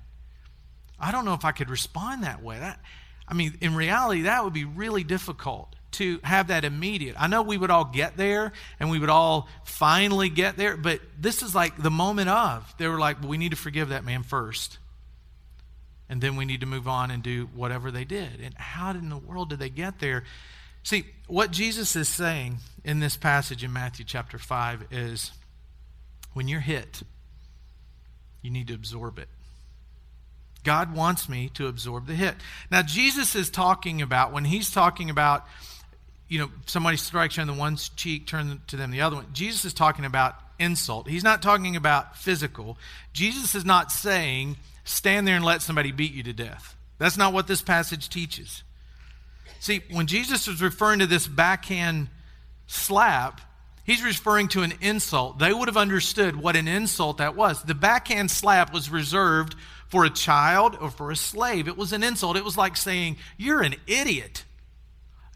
I 0.99 1.13
don't 1.13 1.25
know 1.25 1.35
if 1.35 1.45
I 1.45 1.53
could 1.53 1.71
respond 1.71 2.25
that 2.25 2.43
way. 2.43 2.59
That, 2.59 2.81
I 3.29 3.35
mean, 3.35 3.57
in 3.61 3.75
reality, 3.75 4.23
that 4.23 4.45
would 4.45 4.53
be 4.53 4.65
really 4.65 5.05
difficult 5.05 5.75
to 5.93 6.21
have 6.23 6.49
that 6.49 6.65
immediate. 6.65 7.17
I 7.19 7.27
know 7.27 7.43
we 7.43 7.57
would 7.57 7.71
all 7.71 7.85
get 7.85 8.17
there 8.17 8.53
and 8.79 8.91
we 8.91 8.99
would 8.99 9.09
all 9.09 9.49
finally 9.65 10.29
get 10.29 10.57
there, 10.57 10.77
but 10.77 11.01
this 11.19 11.43
is 11.43 11.55
like 11.55 11.83
the 11.83 11.91
moment 11.91 12.29
of. 12.29 12.75
They 12.79 12.87
were 12.89 12.99
like, 12.99 13.21
well, 13.21 13.31
we 13.31 13.39
need 13.39 13.51
to 13.51 13.57
forgive 13.57 13.89
that 13.91 14.05
man 14.05 14.23
first. 14.23 14.79
And 16.09 16.21
then 16.21 16.37
we 16.37 16.45
need 16.45 16.61
to 16.61 16.67
move 16.67 16.87
on 16.87 17.11
and 17.11 17.23
do 17.23 17.49
whatever 17.55 17.91
they 17.91 18.05
did. 18.05 18.41
And 18.43 18.55
how 18.55 18.91
in 18.91 19.09
the 19.09 19.17
world 19.17 19.51
did 19.51 19.59
they 19.59 19.71
get 19.71 19.99
there? 19.99 20.25
See, 20.83 21.07
what 21.27 21.51
Jesus 21.51 21.97
is 21.97 22.09
saying 22.09 22.59
in 22.85 23.01
this 23.01 23.17
passage 23.17 23.65
in 23.65 23.73
Matthew 23.73 24.05
chapter 24.05 24.39
5 24.39 24.87
is 24.93 25.33
when 26.33 26.47
you're 26.47 26.61
hit, 26.61 27.03
you 28.43 28.51
need 28.51 28.69
to 28.69 28.75
absorb 28.75 29.19
it. 29.19 29.29
God 30.67 30.95
wants 30.95 31.29
me 31.29 31.49
to 31.55 31.69
absorb 31.69 32.07
the 32.07 32.15
hit. 32.15 32.35
Now, 32.71 32.83
Jesus 32.83 33.35
is 33.35 33.49
talking 33.49 34.03
about, 34.03 34.33
when 34.33 34.45
he's 34.45 34.71
talking 34.71 35.09
about 35.09 35.47
you 36.29 36.41
know, 36.41 36.51
somebody 36.67 36.97
strikes 36.97 37.37
you 37.37 37.43
on 37.43 37.47
the 37.47 37.55
one 37.55 37.77
cheek, 37.77 38.27
turn 38.27 38.61
to 38.67 38.77
them 38.77 38.91
the 38.91 39.01
other 39.01 39.17
one. 39.17 39.27
Jesus 39.33 39.65
is 39.65 39.73
talking 39.73 40.05
about 40.05 40.35
insult. 40.59 41.09
He's 41.09 41.23
not 41.23 41.43
talking 41.43 41.77
about 41.77 42.17
physical. 42.17 42.79
Jesus 43.13 43.55
is 43.55 43.65
not 43.65 43.93
saying, 43.93 44.57
stand 44.85 45.27
there 45.27 45.37
and 45.37 45.45
let 45.45 45.63
somebody 45.63 45.93
beat 45.93 46.13
you 46.13 46.23
to 46.25 46.33
death. 46.33 46.75
That's 46.99 47.17
not 47.17 47.33
what 47.33 47.47
this 47.47 47.63
passage 47.63 48.09
teaches. 48.09 48.65
See, 49.61 49.83
when 49.91 50.07
Jesus 50.07 50.49
was 50.49 50.61
referring 50.61 50.99
to 50.99 51.07
this 51.07 51.29
backhand 51.29 52.09
slap, 52.67 53.41
he's 53.87 54.03
referring 54.03 54.49
to 54.49 54.63
an 54.63 54.75
insult. 54.81 55.39
They 55.39 55.53
would 55.53 55.69
have 55.69 55.77
understood 55.77 56.37
what 56.37 56.57
an 56.57 56.69
insult 56.69 57.19
that 57.19 57.37
was. 57.37 57.63
The 57.63 57.75
backhand 57.75 58.31
slap 58.31 58.73
was 58.73 58.91
reserved 58.91 59.55
for 59.89 60.05
a 60.05 60.11
child 60.11 60.77
or 60.81 60.91
for 60.91 61.11
a 61.11 61.17
slave. 61.17 61.69
It 61.69 61.77
was 61.79 61.93
an 61.93 62.03
insult. 62.03 62.37
It 62.37 62.45
was 62.45 62.59
like 62.59 62.77
saying, 62.77 63.17
You're 63.37 63.63
an 63.63 63.77
idiot. 63.87 64.45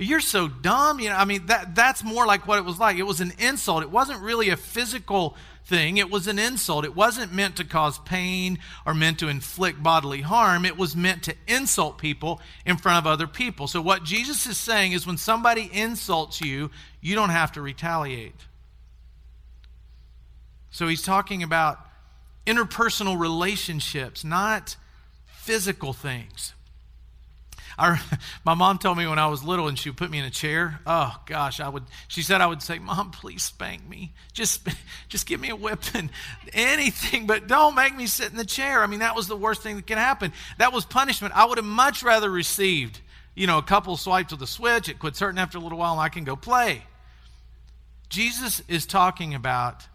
You're 0.00 0.20
so 0.20 0.48
dumb. 0.48 0.98
You 0.98 1.10
know, 1.10 1.16
I 1.16 1.26
mean, 1.26 1.46
that, 1.46 1.74
that's 1.74 2.02
more 2.02 2.26
like 2.26 2.48
what 2.48 2.58
it 2.58 2.64
was 2.64 2.78
like. 2.78 2.96
It 2.96 3.02
was 3.02 3.20
an 3.20 3.32
insult. 3.38 3.82
It 3.82 3.90
wasn't 3.90 4.20
really 4.20 4.48
a 4.48 4.56
physical 4.56 5.36
thing, 5.66 5.98
it 5.98 6.10
was 6.10 6.26
an 6.26 6.38
insult. 6.38 6.84
It 6.84 6.96
wasn't 6.96 7.32
meant 7.32 7.56
to 7.56 7.64
cause 7.64 7.98
pain 8.00 8.58
or 8.84 8.92
meant 8.92 9.20
to 9.20 9.28
inflict 9.28 9.80
bodily 9.82 10.22
harm. 10.22 10.64
It 10.64 10.76
was 10.76 10.96
meant 10.96 11.22
to 11.24 11.34
insult 11.46 11.98
people 11.98 12.40
in 12.66 12.76
front 12.76 12.98
of 12.98 13.06
other 13.06 13.28
people. 13.28 13.68
So, 13.68 13.80
what 13.80 14.02
Jesus 14.02 14.46
is 14.46 14.58
saying 14.58 14.92
is 14.92 15.06
when 15.06 15.16
somebody 15.16 15.70
insults 15.72 16.40
you, 16.40 16.70
you 17.00 17.14
don't 17.14 17.30
have 17.30 17.52
to 17.52 17.62
retaliate. 17.62 18.34
So, 20.70 20.88
he's 20.88 21.02
talking 21.02 21.42
about 21.42 21.78
interpersonal 22.46 23.18
relationships, 23.20 24.24
not 24.24 24.76
physical 25.26 25.92
things. 25.92 26.54
I, 27.80 28.00
my 28.44 28.54
mom 28.54 28.78
told 28.78 28.98
me 28.98 29.06
when 29.06 29.18
I 29.18 29.26
was 29.26 29.42
little 29.42 29.66
and 29.66 29.78
she 29.78 29.88
would 29.88 29.96
put 29.96 30.10
me 30.10 30.18
in 30.18 30.24
a 30.24 30.30
chair. 30.30 30.80
Oh 30.86 31.16
gosh, 31.26 31.60
I 31.60 31.68
would. 31.68 31.84
She 32.08 32.22
said 32.22 32.40
I 32.40 32.46
would 32.46 32.62
say, 32.62 32.78
"Mom, 32.78 33.10
please 33.10 33.42
spank 33.42 33.88
me. 33.88 34.12
Just, 34.32 34.68
just 35.08 35.26
give 35.26 35.40
me 35.40 35.48
a 35.48 35.56
whipping, 35.56 36.10
anything, 36.52 37.26
but 37.26 37.48
don't 37.48 37.74
make 37.74 37.96
me 37.96 38.06
sit 38.06 38.30
in 38.30 38.36
the 38.36 38.44
chair." 38.44 38.82
I 38.82 38.86
mean, 38.86 39.00
that 39.00 39.16
was 39.16 39.26
the 39.26 39.36
worst 39.36 39.62
thing 39.62 39.76
that 39.76 39.86
could 39.86 39.98
happen. 39.98 40.32
That 40.58 40.72
was 40.72 40.84
punishment. 40.84 41.36
I 41.36 41.46
would 41.46 41.58
have 41.58 41.64
much 41.64 42.02
rather 42.02 42.30
received, 42.30 43.00
you 43.34 43.46
know, 43.46 43.58
a 43.58 43.62
couple 43.62 43.96
swipes 43.96 44.32
of 44.32 44.38
the 44.38 44.46
switch. 44.46 44.88
It 44.88 44.98
quits 44.98 45.18
hurting 45.18 45.38
after 45.38 45.58
a 45.58 45.60
little 45.60 45.78
while, 45.78 45.92
and 45.92 46.00
I 46.00 46.10
can 46.10 46.24
go 46.24 46.36
play. 46.36 46.82
Jesus 48.10 48.60
is 48.68 48.86
talking 48.86 49.34
about 49.34 49.86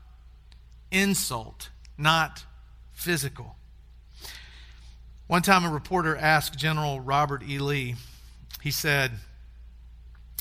insult, 0.92 1.70
not 1.98 2.46
physical. 2.94 3.55
One 5.28 5.42
time, 5.42 5.66
a 5.66 5.70
reporter 5.70 6.16
asked 6.16 6.58
General 6.58 7.00
Robert 7.00 7.42
E. 7.44 7.58
Lee, 7.58 7.96
he 8.62 8.70
said, 8.70 9.12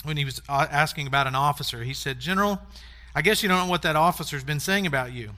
when 0.02 0.18
he 0.18 0.24
was 0.24 0.42
uh, 0.48 0.66
asking 0.70 1.06
about 1.06 1.26
an 1.26 1.34
officer, 1.34 1.82
he 1.82 1.94
said, 1.94 2.20
General, 2.20 2.60
I 3.14 3.22
guess 3.22 3.42
you 3.42 3.48
don't 3.48 3.58
know 3.58 3.70
what 3.70 3.82
that 3.82 3.96
officer's 3.96 4.44
been 4.44 4.60
saying 4.60 4.86
about 4.86 5.12
you. 5.12 5.30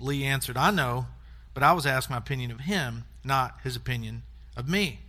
Lee 0.00 0.24
answered, 0.24 0.56
I 0.56 0.70
know, 0.70 1.06
but 1.54 1.62
I 1.62 1.72
was 1.72 1.86
asking 1.86 2.14
my 2.14 2.18
opinion 2.18 2.50
of 2.50 2.60
him, 2.60 3.04
not 3.24 3.58
his 3.62 3.76
opinion 3.76 4.22
of 4.56 4.68
me. 4.68 5.00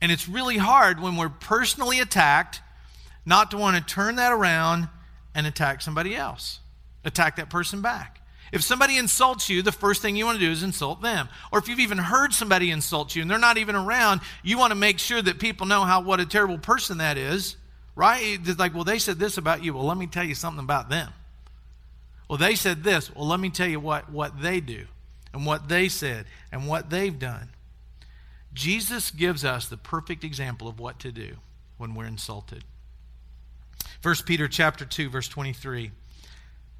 And 0.00 0.12
it's 0.12 0.28
really 0.28 0.58
hard 0.58 1.00
when 1.00 1.16
we're 1.16 1.28
personally 1.28 1.98
attacked 1.98 2.60
not 3.26 3.50
to 3.50 3.56
want 3.56 3.76
to 3.76 3.82
turn 3.82 4.16
that 4.16 4.32
around 4.32 4.88
and 5.34 5.46
attack 5.46 5.80
somebody 5.80 6.14
else, 6.14 6.60
attack 7.04 7.36
that 7.36 7.50
person 7.50 7.80
back. 7.80 8.20
If 8.54 8.62
somebody 8.62 8.98
insults 8.98 9.48
you, 9.48 9.62
the 9.62 9.72
first 9.72 10.00
thing 10.00 10.14
you 10.14 10.24
want 10.24 10.38
to 10.38 10.44
do 10.44 10.52
is 10.52 10.62
insult 10.62 11.02
them. 11.02 11.28
Or 11.50 11.58
if 11.58 11.66
you've 11.66 11.80
even 11.80 11.98
heard 11.98 12.32
somebody 12.32 12.70
insult 12.70 13.16
you 13.16 13.20
and 13.20 13.28
they're 13.28 13.36
not 13.36 13.58
even 13.58 13.74
around, 13.74 14.20
you 14.44 14.58
want 14.58 14.70
to 14.70 14.76
make 14.76 15.00
sure 15.00 15.20
that 15.20 15.40
people 15.40 15.66
know 15.66 15.82
how 15.82 16.02
what 16.02 16.20
a 16.20 16.24
terrible 16.24 16.58
person 16.58 16.98
that 16.98 17.18
is, 17.18 17.56
right? 17.96 18.38
It's 18.40 18.56
like, 18.56 18.72
well, 18.72 18.84
they 18.84 19.00
said 19.00 19.18
this 19.18 19.38
about 19.38 19.64
you. 19.64 19.74
Well, 19.74 19.84
let 19.84 19.96
me 19.96 20.06
tell 20.06 20.22
you 20.22 20.36
something 20.36 20.62
about 20.62 20.88
them. 20.88 21.12
Well, 22.28 22.38
they 22.38 22.54
said 22.54 22.84
this. 22.84 23.12
Well, 23.12 23.26
let 23.26 23.40
me 23.40 23.50
tell 23.50 23.66
you 23.66 23.80
what, 23.80 24.08
what 24.08 24.40
they 24.40 24.60
do 24.60 24.86
and 25.32 25.44
what 25.44 25.68
they 25.68 25.88
said 25.88 26.24
and 26.52 26.68
what 26.68 26.90
they've 26.90 27.18
done. 27.18 27.48
Jesus 28.52 29.10
gives 29.10 29.44
us 29.44 29.66
the 29.66 29.76
perfect 29.76 30.22
example 30.22 30.68
of 30.68 30.78
what 30.78 31.00
to 31.00 31.10
do 31.10 31.38
when 31.76 31.96
we're 31.96 32.06
insulted. 32.06 32.62
1 34.00 34.14
Peter 34.26 34.46
chapter 34.46 34.84
2 34.84 35.10
verse 35.10 35.26
23 35.26 35.90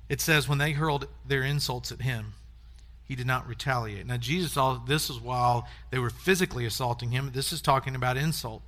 it 0.08 0.20
says, 0.20 0.48
when 0.48 0.58
they 0.58 0.72
hurled 0.72 1.08
their 1.26 1.42
insults 1.42 1.90
at 1.90 2.02
him, 2.02 2.34
he 3.04 3.14
did 3.14 3.26
not 3.26 3.46
retaliate. 3.46 4.06
Now, 4.06 4.16
Jesus, 4.16 4.56
all 4.56 4.82
this 4.86 5.10
is 5.10 5.20
while 5.20 5.68
they 5.90 5.98
were 5.98 6.10
physically 6.10 6.64
assaulting 6.64 7.10
him. 7.10 7.30
This 7.34 7.52
is 7.52 7.60
talking 7.60 7.94
about 7.94 8.16
insult. 8.16 8.62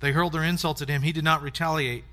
They 0.00 0.12
hurled 0.12 0.32
their 0.32 0.44
insults 0.44 0.82
at 0.82 0.88
him. 0.88 1.02
He 1.02 1.12
did 1.12 1.24
not 1.24 1.42
retaliate. 1.42 2.04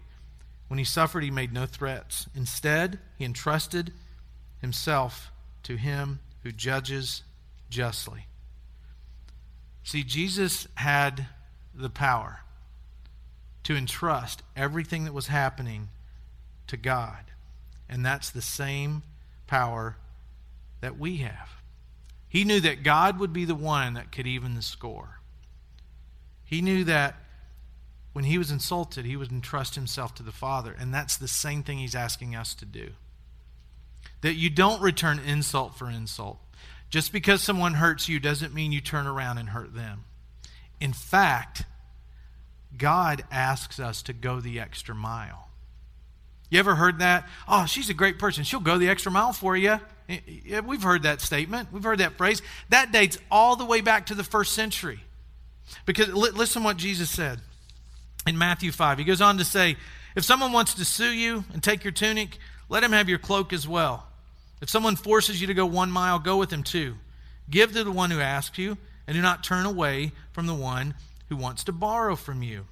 When 0.68 0.77
he 0.77 0.84
suffered, 0.86 1.24
he 1.24 1.32
made 1.32 1.53
no 1.53 1.65
threats. 1.65 2.27
Instead, 2.36 3.00
he 3.18 3.25
entrusted 3.25 3.94
himself 4.60 5.32
to 5.63 5.75
him 5.75 6.20
who 6.44 6.51
judges 6.51 7.24
justly. 7.70 8.27
See, 9.84 10.03
Jesus 10.03 10.68
had 10.75 11.27
the 11.74 11.89
power 11.89 12.39
to 13.63 13.75
entrust 13.75 14.44
everything 14.56 15.06
that 15.06 15.13
was 15.13 15.27
happening 15.27 15.89
to 16.68 16.77
God. 16.77 17.20
And 17.89 18.05
that's 18.05 18.29
the 18.29 18.41
same 18.41 19.03
power 19.47 19.97
that 20.81 20.97
we 20.97 21.17
have. 21.17 21.49
He 22.27 22.43
knew 22.43 22.59
that 22.61 22.83
God 22.83 23.19
would 23.19 23.31
be 23.31 23.45
the 23.45 23.55
one 23.55 23.93
that 23.93 24.11
could 24.11 24.25
even 24.25 24.55
the 24.55 24.61
score. 24.61 25.19
He 26.43 26.61
knew 26.61 26.83
that 26.85 27.15
when 28.13 28.25
he 28.25 28.37
was 28.37 28.51
insulted, 28.51 29.05
he 29.05 29.15
would 29.15 29.31
entrust 29.31 29.75
himself 29.75 30.15
to 30.15 30.23
the 30.23 30.31
Father. 30.31 30.75
And 30.77 30.93
that's 30.93 31.17
the 31.17 31.27
same 31.27 31.63
thing 31.63 31.79
he's 31.79 31.95
asking 31.95 32.35
us 32.35 32.53
to 32.55 32.65
do. 32.65 32.91
That 34.21 34.35
you 34.35 34.49
don't 34.49 34.81
return 34.81 35.19
insult 35.19 35.75
for 35.75 35.89
insult. 35.89 36.39
Just 36.89 37.11
because 37.11 37.41
someone 37.41 37.75
hurts 37.75 38.07
you 38.07 38.19
doesn't 38.19 38.53
mean 38.53 38.71
you 38.71 38.81
turn 38.81 39.07
around 39.07 39.39
and 39.39 39.49
hurt 39.49 39.73
them. 39.73 40.03
In 40.79 40.93
fact, 40.93 41.63
God 42.77 43.23
asks 43.31 43.79
us 43.79 44.01
to 44.03 44.13
go 44.13 44.39
the 44.39 44.59
extra 44.59 44.93
mile. 44.93 45.49
You 46.53 46.60
ever 46.60 46.75
heard 46.75 47.00
that? 47.00 47.27
Oh, 47.48 47.65
she's 47.65 47.89
a 47.89 47.95
great 47.95 48.19
person. 48.19 48.43
She'll 48.43 48.60
go 48.60 48.77
the 48.77 48.88
extra 48.88 49.12
mile 49.12 49.33
for 49.33 49.57
you. 49.57 49.79
Eh, 50.07 50.60
we've 50.60 50.83
heard 50.83 51.01
that 51.01 51.19
statement. 51.19 51.74
We've 51.74 51.83
heard 51.83 51.98
that 51.98 52.15
phrase. 52.15 52.43
That 52.69 52.91
dates 52.91 53.17
all 53.31 53.55
the 53.55 53.65
way 53.65 53.81
back 53.81 54.05
to 54.07 54.15
the 54.15 54.24
first 54.24 54.53
century. 54.53 55.00
Because 55.88 56.10
listen 56.10 56.63
what 56.63 56.77
Jesus 56.77 57.10
said 57.10 57.39
in 58.27 58.38
Matthew 58.38 58.72
5. 58.72 59.00
He 59.00 59.03
goes 59.03 59.19
on 59.19 59.39
to 59.39 59.43
say, 59.43 59.77
If 60.15 60.25
someone 60.25 60.51
wants 60.51 60.75
to 60.75 60.86
sue 60.86 61.12
you 61.12 61.43
and 61.53 61.63
take 61.63 61.83
your 61.83 61.91
tunic, 61.91 62.38
let 62.69 62.83
him 62.83 62.91
have 62.91 63.10
your 63.10 63.17
cloak 63.17 63.51
as 63.51 63.67
well. 63.67 64.05
If 64.62 64.69
someone 64.69 64.95
forces 64.95 65.41
you 65.41 65.48
to 65.48 65.55
go 65.55 65.65
one 65.65 65.89
mile, 65.89 66.19
go 66.19 66.38
with 66.38 66.53
him 66.53 66.62
too. 66.62 66.98
Give 67.50 67.74
to 67.74 67.83
the 67.83 67.91
one 67.91 68.12
who 68.12 68.19
asks 68.19 68.60
you, 68.60 68.77
and 69.07 69.15
do 69.15 69.24
not 69.24 69.43
turn 69.43 69.65
away 69.65 70.12
from 70.33 70.45
the 70.45 70.53
one 70.53 70.93
who 71.29 71.36
wants 71.36 71.63
to 71.63 71.72
borrow 71.72 72.15
from 72.15 72.43
you. 72.43 72.67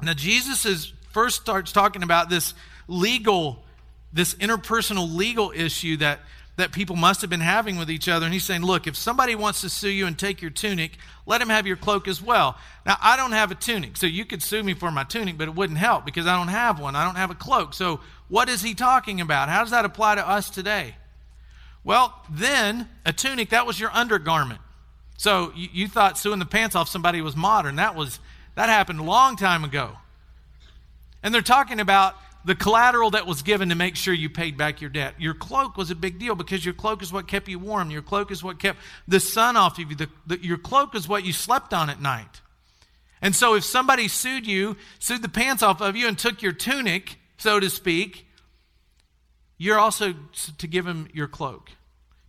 Now, 0.00 0.14
Jesus 0.14 0.64
is 0.64 0.94
first 1.12 1.40
starts 1.40 1.70
talking 1.70 2.02
about 2.02 2.28
this 2.28 2.54
legal, 2.88 3.64
this 4.12 4.34
interpersonal 4.34 5.14
legal 5.14 5.52
issue 5.54 5.96
that, 5.98 6.20
that 6.56 6.72
people 6.72 6.96
must 6.96 7.20
have 7.20 7.30
been 7.30 7.40
having 7.40 7.76
with 7.76 7.90
each 7.90 8.08
other. 8.08 8.24
And 8.26 8.32
he's 8.32 8.44
saying, 8.44 8.62
look, 8.62 8.86
if 8.86 8.96
somebody 8.96 9.34
wants 9.34 9.60
to 9.62 9.68
sue 9.68 9.88
you 9.88 10.06
and 10.06 10.18
take 10.18 10.40
your 10.40 10.50
tunic, 10.50 10.98
let 11.26 11.40
him 11.40 11.48
have 11.48 11.66
your 11.66 11.76
cloak 11.76 12.06
as 12.06 12.22
well. 12.22 12.56
Now, 12.86 12.96
I 13.00 13.16
don't 13.16 13.32
have 13.32 13.50
a 13.50 13.54
tunic, 13.54 13.96
so 13.96 14.06
you 14.06 14.24
could 14.24 14.42
sue 14.42 14.62
me 14.62 14.74
for 14.74 14.90
my 14.90 15.04
tunic, 15.04 15.38
but 15.38 15.48
it 15.48 15.54
wouldn't 15.54 15.78
help 15.78 16.04
because 16.04 16.26
I 16.26 16.36
don't 16.36 16.48
have 16.48 16.78
one. 16.78 16.96
I 16.96 17.04
don't 17.04 17.16
have 17.16 17.30
a 17.30 17.34
cloak. 17.34 17.74
So, 17.74 18.00
what 18.28 18.48
is 18.48 18.62
he 18.62 18.74
talking 18.74 19.20
about? 19.20 19.48
How 19.48 19.60
does 19.60 19.70
that 19.70 19.84
apply 19.84 20.14
to 20.14 20.26
us 20.26 20.48
today? 20.48 20.96
Well, 21.84 22.18
then, 22.30 22.88
a 23.04 23.12
tunic, 23.12 23.50
that 23.50 23.66
was 23.66 23.78
your 23.78 23.90
undergarment. 23.92 24.60
So, 25.18 25.52
you, 25.54 25.86
thought 25.86 26.18
suing 26.18 26.38
the 26.38 26.46
pants 26.46 26.74
off 26.74 26.88
somebody 26.88 27.20
was 27.20 27.36
modern. 27.36 27.76
That 27.76 27.94
was 27.94 28.18
that 28.54 28.68
happened 28.68 29.00
a 29.00 29.04
long 29.04 29.36
time 29.36 29.64
ago. 29.64 29.92
And 31.22 31.34
they're 31.34 31.42
talking 31.42 31.80
about 31.80 32.16
the 32.44 32.54
collateral 32.54 33.10
that 33.10 33.26
was 33.26 33.42
given 33.42 33.70
to 33.70 33.74
make 33.74 33.96
sure 33.96 34.12
you 34.12 34.28
paid 34.28 34.56
back 34.56 34.80
your 34.80 34.90
debt. 34.90 35.14
Your 35.18 35.34
cloak 35.34 35.76
was 35.76 35.90
a 35.90 35.94
big 35.94 36.18
deal 36.18 36.34
because 36.34 36.64
your 36.64 36.74
cloak 36.74 37.02
is 37.02 37.12
what 37.12 37.26
kept 37.26 37.48
you 37.48 37.58
warm. 37.58 37.90
Your 37.90 38.02
cloak 38.02 38.30
is 38.30 38.44
what 38.44 38.58
kept 38.58 38.78
the 39.08 39.20
sun 39.20 39.56
off 39.56 39.78
of 39.78 39.90
you. 39.90 39.96
The, 39.96 40.08
the, 40.26 40.44
your 40.44 40.58
cloak 40.58 40.94
is 40.94 41.08
what 41.08 41.24
you 41.24 41.32
slept 41.32 41.72
on 41.72 41.88
at 41.88 42.00
night. 42.00 42.42
And 43.22 43.34
so 43.34 43.54
if 43.54 43.64
somebody 43.64 44.08
sued 44.08 44.46
you, 44.46 44.76
sued 44.98 45.22
the 45.22 45.28
pants 45.28 45.62
off 45.62 45.80
of 45.80 45.96
you, 45.96 46.06
and 46.06 46.18
took 46.18 46.42
your 46.42 46.52
tunic, 46.52 47.16
so 47.38 47.58
to 47.58 47.70
speak, 47.70 48.26
you're 49.56 49.78
also 49.78 50.14
to 50.58 50.66
give 50.66 50.84
them 50.84 51.08
your 51.14 51.28
cloak 51.28 51.70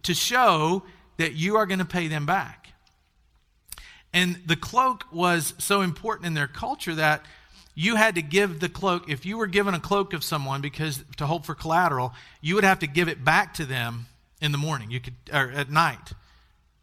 to 0.03 0.13
show 0.13 0.83
that 1.17 1.33
you 1.33 1.57
are 1.57 1.65
going 1.65 1.79
to 1.79 1.85
pay 1.85 2.07
them 2.07 2.25
back. 2.25 2.73
And 4.13 4.39
the 4.45 4.55
cloak 4.55 5.05
was 5.11 5.53
so 5.57 5.81
important 5.81 6.27
in 6.27 6.33
their 6.35 6.47
culture 6.47 6.95
that 6.95 7.25
you 7.75 7.97
had 7.97 8.15
to 8.15 8.21
give 8.21 8.61
the 8.61 8.69
cloak, 8.69 9.09
if 9.09 9.25
you 9.25 9.37
were 9.37 9.47
given 9.47 9.73
a 9.73 9.79
cloak 9.79 10.13
of 10.13 10.23
someone 10.23 10.61
because 10.61 11.03
to 11.17 11.25
hold 11.25 11.45
for 11.45 11.53
collateral, 11.53 12.13
you 12.41 12.55
would 12.55 12.63
have 12.63 12.79
to 12.79 12.87
give 12.87 13.09
it 13.09 13.23
back 13.23 13.53
to 13.55 13.65
them 13.65 14.07
in 14.41 14.53
the 14.53 14.57
morning. 14.57 14.89
You 14.89 15.01
could 15.01 15.15
or 15.31 15.51
at 15.51 15.69
night. 15.69 16.13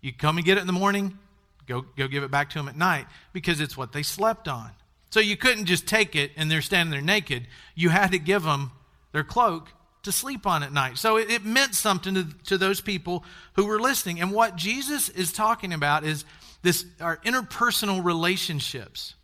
You 0.02 0.12
come 0.12 0.36
and 0.36 0.44
get 0.44 0.58
it 0.58 0.60
in 0.60 0.66
the 0.66 0.72
morning, 0.72 1.18
go 1.66 1.84
go 1.96 2.06
give 2.08 2.22
it 2.22 2.30
back 2.30 2.50
to 2.50 2.58
them 2.58 2.68
at 2.68 2.76
night 2.76 3.06
because 3.32 3.60
it's 3.60 3.76
what 3.76 3.92
they 3.92 4.02
slept 4.02 4.48
on. 4.48 4.70
So 5.10 5.20
you 5.20 5.36
couldn't 5.36 5.66
just 5.66 5.86
take 5.86 6.14
it 6.14 6.30
and 6.36 6.50
they're 6.50 6.62
standing 6.62 6.90
there 6.90 7.00
naked. 7.00 7.46
You 7.74 7.88
had 7.88 8.12
to 8.12 8.18
give 8.18 8.42
them 8.42 8.70
their 9.12 9.24
cloak 9.24 9.68
to 10.02 10.12
sleep 10.12 10.46
on 10.46 10.62
at 10.62 10.72
night. 10.72 10.98
So 10.98 11.16
it, 11.16 11.30
it 11.30 11.44
meant 11.44 11.74
something 11.74 12.14
to, 12.14 12.26
to 12.46 12.58
those 12.58 12.80
people 12.80 13.24
who 13.54 13.66
were 13.66 13.78
listening. 13.78 14.20
And 14.20 14.32
what 14.32 14.56
Jesus 14.56 15.08
is 15.08 15.32
talking 15.32 15.72
about 15.72 16.04
is 16.04 16.24
this 16.62 16.84
our 17.00 17.18
interpersonal 17.18 18.04
relationships. 18.04 19.14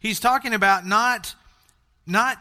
He's 0.00 0.20
talking 0.20 0.54
about 0.54 0.86
not, 0.86 1.34
not 2.06 2.38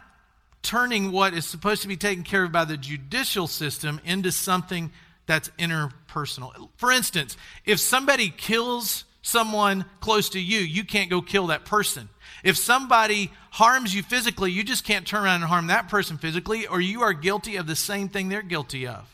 turning 0.62 1.12
what 1.12 1.34
is 1.34 1.46
supposed 1.46 1.84
to 1.84 1.88
be 1.88 1.98
taken 1.98 2.24
care 2.24 2.44
of 2.44 2.52
by 2.52 2.66
the 2.66 2.78
judicial 2.78 3.48
system 3.48 4.02
into 4.04 4.32
something 4.32 4.92
that's 5.26 5.50
interpersonal. 5.60 6.70
For 6.78 6.92
instance, 6.92 7.38
if 7.66 7.80
somebody 7.80 8.30
kills 8.30 9.06
someone 9.22 9.86
close 10.02 10.30
to 10.30 10.40
you, 10.40 10.60
you 10.60 10.84
can't 10.84 11.10
go 11.10 11.22
kill 11.22 11.48
that 11.48 11.66
person. 11.66 12.10
If 12.44 12.58
somebody 12.58 13.32
harms 13.52 13.96
you 13.96 14.04
physically, 14.04 14.52
you 14.52 14.64
just 14.64 14.84
can't 14.84 15.08
turn 15.08 15.24
around 15.24 15.42
and 15.42 15.46
harm 15.46 15.68
that 15.68 15.90
person 15.90 16.18
physically, 16.18 16.68
or 16.68 16.80
you 16.80 17.02
are 17.02 17.14
guilty 17.14 17.56
of 17.56 17.66
the 17.66 17.76
same 17.76 18.08
thing 18.08 18.30
they're 18.30 18.44
guilty 18.44 18.86
of. 18.86 19.10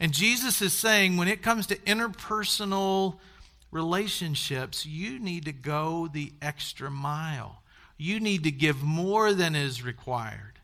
And 0.00 0.12
Jesus 0.12 0.60
is 0.60 0.72
saying 0.72 1.16
when 1.16 1.28
it 1.28 1.42
comes 1.42 1.68
to 1.68 1.76
interpersonal 1.76 3.18
relationships, 3.76 4.84
you 4.84 5.20
need 5.20 5.44
to 5.44 5.52
go 5.52 6.08
the 6.12 6.32
extra 6.42 6.90
mile. 6.90 7.62
You 7.98 8.18
need 8.18 8.44
to 8.44 8.50
give 8.50 8.82
more 8.82 9.32
than 9.32 9.54
is 9.54 9.84
required. 9.84 10.58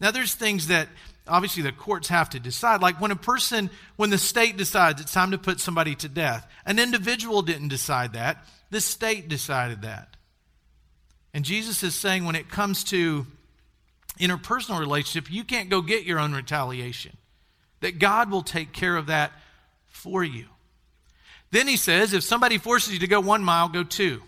Now, 0.00 0.10
there's 0.10 0.34
things 0.34 0.68
that 0.68 0.88
obviously 1.26 1.62
the 1.62 1.72
courts 1.72 2.08
have 2.08 2.30
to 2.30 2.40
decide. 2.40 2.82
Like 2.82 3.00
when 3.00 3.10
a 3.10 3.16
person, 3.16 3.70
when 3.96 4.10
the 4.10 4.18
state 4.18 4.56
decides 4.56 5.00
it's 5.00 5.12
time 5.12 5.30
to 5.30 5.38
put 5.38 5.58
somebody 5.58 5.94
to 5.96 6.08
death, 6.08 6.46
an 6.66 6.78
individual 6.78 7.42
didn't 7.42 7.68
decide 7.68 8.12
that, 8.12 8.44
the 8.70 8.80
state 8.80 9.28
decided 9.28 9.82
that. 9.82 10.16
And 11.32 11.44
Jesus 11.44 11.82
is 11.82 11.94
saying 11.94 12.24
when 12.24 12.36
it 12.36 12.48
comes 12.48 12.84
to 12.84 13.26
interpersonal 14.20 14.78
relationship, 14.78 15.32
you 15.32 15.44
can't 15.44 15.70
go 15.70 15.80
get 15.80 16.04
your 16.04 16.20
own 16.20 16.32
retaliation. 16.32 17.16
That 17.80 17.98
God 17.98 18.30
will 18.30 18.42
take 18.42 18.72
care 18.72 18.96
of 18.96 19.06
that 19.06 19.32
for 19.86 20.22
you. 20.22 20.46
Then 21.54 21.68
he 21.68 21.76
says, 21.76 22.12
if 22.12 22.24
somebody 22.24 22.58
forces 22.58 22.94
you 22.94 22.98
to 22.98 23.06
go 23.06 23.20
one 23.20 23.44
mile, 23.44 23.68
go 23.68 23.84
two. 23.84 24.20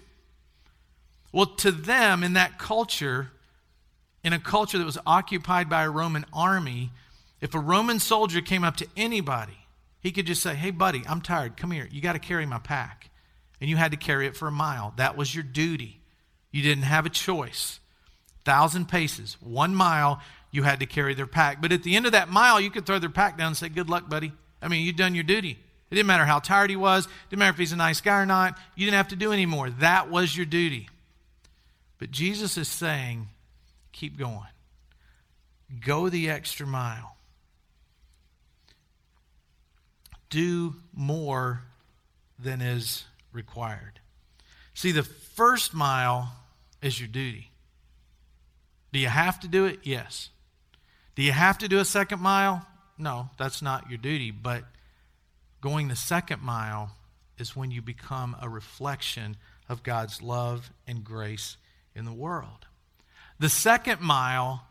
Well, 1.32 1.46
to 1.56 1.72
them, 1.72 2.22
in 2.22 2.34
that 2.34 2.56
culture, 2.56 3.32
in 4.22 4.32
a 4.32 4.38
culture 4.38 4.78
that 4.78 4.84
was 4.84 4.96
occupied 5.04 5.68
by 5.68 5.82
a 5.82 5.90
Roman 5.90 6.24
army, 6.32 6.92
if 7.40 7.52
a 7.56 7.58
Roman 7.58 7.98
soldier 7.98 8.40
came 8.40 8.62
up 8.62 8.76
to 8.76 8.86
anybody, 8.96 9.58
he 9.98 10.12
could 10.12 10.24
just 10.24 10.40
say, 10.40 10.54
Hey, 10.54 10.70
buddy, 10.70 11.02
I'm 11.08 11.20
tired. 11.20 11.56
Come 11.56 11.72
here. 11.72 11.88
You 11.90 12.00
got 12.00 12.12
to 12.12 12.20
carry 12.20 12.46
my 12.46 12.60
pack. 12.60 13.10
And 13.60 13.68
you 13.68 13.76
had 13.76 13.90
to 13.90 13.96
carry 13.96 14.28
it 14.28 14.36
for 14.36 14.46
a 14.46 14.52
mile. 14.52 14.94
That 14.96 15.16
was 15.16 15.34
your 15.34 15.42
duty. 15.42 16.00
You 16.52 16.62
didn't 16.62 16.84
have 16.84 17.06
a 17.06 17.10
choice. 17.10 17.80
Thousand 18.44 18.88
paces, 18.88 19.36
one 19.40 19.74
mile, 19.74 20.20
you 20.52 20.62
had 20.62 20.78
to 20.78 20.86
carry 20.86 21.14
their 21.14 21.26
pack. 21.26 21.60
But 21.60 21.72
at 21.72 21.82
the 21.82 21.96
end 21.96 22.06
of 22.06 22.12
that 22.12 22.28
mile, 22.28 22.60
you 22.60 22.70
could 22.70 22.86
throw 22.86 23.00
their 23.00 23.10
pack 23.10 23.36
down 23.36 23.48
and 23.48 23.56
say, 23.56 23.68
Good 23.68 23.90
luck, 23.90 24.08
buddy. 24.08 24.32
I 24.62 24.68
mean, 24.68 24.86
you've 24.86 24.94
done 24.94 25.16
your 25.16 25.24
duty. 25.24 25.58
It 25.90 25.94
didn't 25.94 26.08
matter 26.08 26.24
how 26.24 26.40
tired 26.40 26.70
he 26.70 26.76
was, 26.76 27.06
it 27.06 27.10
didn't 27.30 27.40
matter 27.40 27.52
if 27.52 27.58
he's 27.58 27.72
a 27.72 27.76
nice 27.76 28.00
guy 28.00 28.20
or 28.20 28.26
not. 28.26 28.58
You 28.74 28.86
didn't 28.86 28.96
have 28.96 29.08
to 29.08 29.16
do 29.16 29.32
any 29.32 29.46
more. 29.46 29.70
That 29.70 30.10
was 30.10 30.36
your 30.36 30.46
duty. 30.46 30.88
But 31.98 32.10
Jesus 32.10 32.58
is 32.58 32.68
saying, 32.68 33.28
keep 33.92 34.18
going. 34.18 34.48
Go 35.84 36.08
the 36.08 36.28
extra 36.28 36.66
mile. 36.66 37.16
do 40.30 40.74
more 40.94 41.62
than 42.38 42.60
is 42.60 43.04
required. 43.32 44.00
See, 44.74 44.92
the 44.92 45.02
first 45.02 45.72
mile 45.72 46.32
is 46.82 47.00
your 47.00 47.08
duty. 47.08 47.50
Do 48.92 48.98
you 48.98 49.08
have 49.08 49.40
to 49.40 49.48
do 49.48 49.64
it? 49.64 49.80
Yes. 49.82 50.28
Do 51.14 51.22
you 51.22 51.32
have 51.32 51.58
to 51.58 51.68
do 51.68 51.78
a 51.78 51.84
second 51.84 52.20
mile? 52.20 52.66
No, 52.98 53.30
that's 53.38 53.62
not 53.62 53.88
your 53.88 53.98
duty. 53.98 54.30
But 54.30 54.64
going 55.60 55.88
the 55.88 55.96
second 55.96 56.42
mile 56.42 56.96
is 57.38 57.56
when 57.56 57.70
you 57.70 57.82
become 57.82 58.36
a 58.40 58.48
reflection 58.48 59.36
of 59.68 59.82
God's 59.82 60.22
love 60.22 60.70
and 60.86 61.04
grace 61.04 61.56
in 61.94 62.04
the 62.04 62.12
world. 62.12 62.66
The 63.38 63.48
second 63.48 64.00
mile 64.00 64.66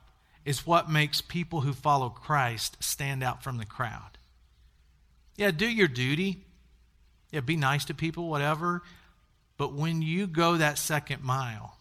is 0.46 0.66
what 0.66 0.90
makes 0.90 1.22
people 1.22 1.62
who 1.62 1.74
follow 1.74 2.10
Christ 2.10 2.78
stand 2.80 3.24
out 3.24 3.44
from 3.44 3.58
the 3.58 3.66
crowd. 3.66 4.18
Yeah, 5.36 5.52
do 5.52 5.68
your 5.68 5.88
duty. 5.88 6.44
Yeah, 7.32 7.42
be 7.42 7.58
nice 7.58 7.86
to 7.86 7.94
people, 7.94 8.30
whatever. 8.30 8.82
But 9.58 9.74
when 9.74 10.02
you 10.02 10.28
go 10.28 10.58
that 10.58 10.78
second 10.78 11.24
mile, 11.24 11.78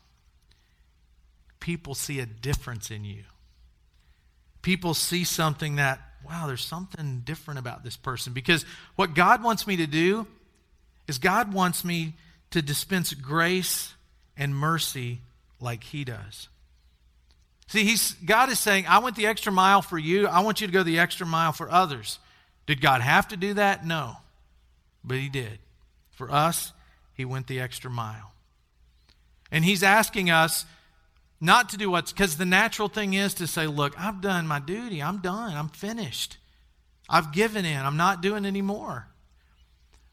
people 1.61 1.95
see 1.95 2.21
a 2.21 2.27
difference 2.27 2.91
in 2.91 3.05
you. 3.05 3.25
People 4.63 4.95
see 4.95 5.25
something 5.25 5.77
that, 5.77 6.01
wow, 6.27 6.47
there's 6.47 6.65
something 6.65 7.23
different 7.25 7.59
about 7.59 7.85
this 7.85 7.97
person. 7.97 8.33
Because 8.33 8.65
what 8.97 9.15
God 9.15 9.43
wants 9.43 9.67
me 9.67 9.77
to 9.77 9.87
do 9.87 10.27
is 11.07 11.19
God 11.19 11.53
wants 11.53 11.85
me 11.85 12.15
to 12.51 12.63
dispense 12.63 13.13
grace 13.15 13.93
and 14.37 14.55
mercy 14.55 15.21
like 15.61 15.85
He 15.85 16.05
does. 16.05 16.49
See, 17.67 17.85
he's, 17.85 18.13
God 18.25 18.51
is 18.51 18.61
saying, 18.61 18.87
I 18.87 18.99
went 18.99 19.17
the 19.17 19.27
extra 19.27 19.51
mile 19.51 19.83
for 19.83 19.99
you. 19.99 20.27
I 20.27 20.41
want 20.41 20.61
you 20.61 20.67
to 20.67 20.73
go 20.73 20.83
the 20.83 20.99
extra 20.99 21.27
mile 21.27 21.53
for 21.53 21.71
others. 21.71 22.19
Did 22.67 22.81
God 22.81 23.01
have 23.01 23.29
to 23.29 23.37
do 23.37 23.55
that? 23.55 23.87
No. 23.87 24.17
But 25.03 25.19
He 25.19 25.29
did. 25.29 25.59
For 26.13 26.31
us, 26.31 26.73
He 27.15 27.25
went 27.25 27.47
the 27.47 27.61
extra 27.61 27.91
mile. 27.91 28.33
And 29.51 29.65
He's 29.65 29.83
asking 29.83 30.31
us 30.31 30.67
not 31.45 31.69
to 31.71 31.77
do 31.77 31.91
what's, 31.91 32.13
because 32.13 32.37
the 32.37 32.47
natural 32.47 32.89
thing 32.89 33.15
is 33.15 33.35
to 33.35 33.47
say, 33.47 33.67
look, 33.67 33.95
I've 34.01 34.21
done 34.21 34.47
my 34.47 34.61
duty. 34.61 35.03
I'm 35.03 35.19
done. 35.19 35.55
I'm 35.55 35.69
finished. 35.69 36.39
I've 37.09 37.33
given 37.33 37.65
in. 37.65 37.85
I'm 37.85 37.99
not 37.99 38.23
doing 38.23 38.47
anymore. 38.47 39.09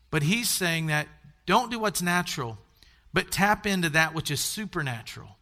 But 0.10 0.24
He's 0.24 0.50
saying 0.50 0.88
that 0.88 1.08
don't 1.46 1.72
do 1.72 1.80
what's 1.80 2.02
natural, 2.02 2.58
but 3.14 3.32
tap 3.32 3.66
into 3.66 3.90
that 3.90 4.14
which 4.14 4.30
is 4.30 4.42
supernatural. 4.42 5.38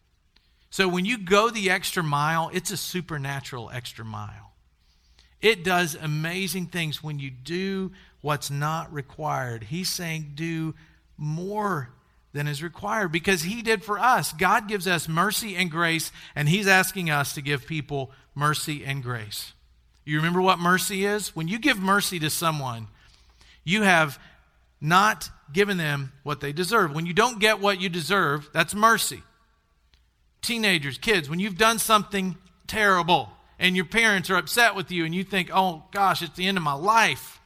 So 0.69 0.87
when 0.87 1.05
you 1.05 1.17
go 1.17 1.49
the 1.49 1.71
extra 1.71 2.03
mile, 2.03 2.51
it's 2.53 2.69
a 2.69 2.77
supernatural 2.77 3.71
extra 3.73 4.05
mile. 4.05 4.53
It 5.41 5.63
does 5.63 5.95
amazing 5.95 6.67
things 6.67 7.03
when 7.03 7.17
you 7.17 7.31
do 7.31 7.91
what's 8.21 8.51
not 8.51 8.93
required. 8.93 9.63
He's 9.63 9.89
saying 9.89 10.33
do 10.35 10.75
more 11.17 11.89
than 12.33 12.47
is 12.47 12.61
required 12.61 13.11
because 13.11 13.43
he 13.43 13.61
did 13.61 13.83
for 13.83 13.99
us. 13.99 14.33
God 14.33 14.67
gives 14.67 14.87
us 14.87 15.07
mercy 15.07 15.55
and 15.55 15.71
grace, 15.71 16.11
and 16.35 16.47
he's 16.47 16.67
asking 16.67 17.09
us 17.09 17.33
to 17.33 17.41
give 17.41 17.65
people 17.65 18.11
mercy 18.35 18.85
and 18.85 19.01
grace. 19.01 19.53
You 20.05 20.17
remember 20.17 20.41
what 20.41 20.59
mercy 20.59 21.05
is? 21.05 21.35
When 21.35 21.47
you 21.47 21.59
give 21.59 21.79
mercy 21.79 22.19
to 22.19 22.29
someone, 22.29 22.87
you 23.63 23.83
have 23.83 24.19
not 24.81 25.29
given 25.51 25.77
them 25.77 26.11
what 26.23 26.39
they 26.39 26.53
deserve. 26.53 26.93
When 26.93 27.05
you 27.05 27.13
don't 27.13 27.39
get 27.39 27.59
what 27.59 27.81
you 27.81 27.89
deserve, 27.89 28.49
that's 28.53 28.73
mercy 28.73 29.23
teenagers, 30.41 30.97
kids, 30.97 31.29
when 31.29 31.39
you've 31.39 31.57
done 31.57 31.79
something 31.79 32.37
terrible 32.67 33.29
and 33.57 33.75
your 33.75 33.85
parents 33.85 34.29
are 34.29 34.37
upset 34.37 34.75
with 34.75 34.91
you 34.91 35.05
and 35.05 35.13
you 35.13 35.23
think, 35.23 35.49
oh 35.53 35.83
gosh, 35.91 36.21
it's 36.21 36.35
the 36.35 36.47
end 36.47 36.57
of 36.57 36.63
my 36.63 36.73
life, 36.73 37.39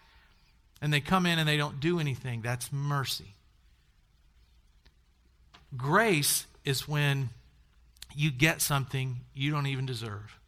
and 0.82 0.94
they 0.94 1.00
come 1.00 1.26
in 1.26 1.40
and 1.40 1.48
they 1.48 1.58
don't 1.58 1.80
do 1.80 2.00
anything, 2.00 2.42
that's 2.42 2.72
mercy. 2.72 3.33
Grace 5.76 6.46
is 6.66 6.88
when 6.88 7.30
you 8.16 8.32
get 8.32 8.62
something 8.62 9.22
you 9.34 9.52
don't 9.52 9.68
even 9.68 9.86
deserve. 9.86 10.40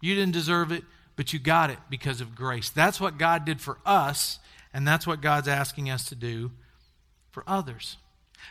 You 0.00 0.14
didn't 0.14 0.32
deserve 0.32 0.72
it, 0.72 0.84
but 1.16 1.32
you 1.32 1.38
got 1.38 1.70
it 1.70 1.78
because 1.88 2.20
of 2.20 2.34
grace. 2.34 2.70
That's 2.70 3.00
what 3.00 3.18
God 3.18 3.44
did 3.44 3.60
for 3.60 3.78
us, 3.84 4.38
and 4.72 4.86
that's 4.86 5.06
what 5.06 5.20
God's 5.20 5.48
asking 5.48 5.90
us 5.90 6.04
to 6.06 6.14
do 6.14 6.50
for 7.30 7.44
others. 7.46 7.96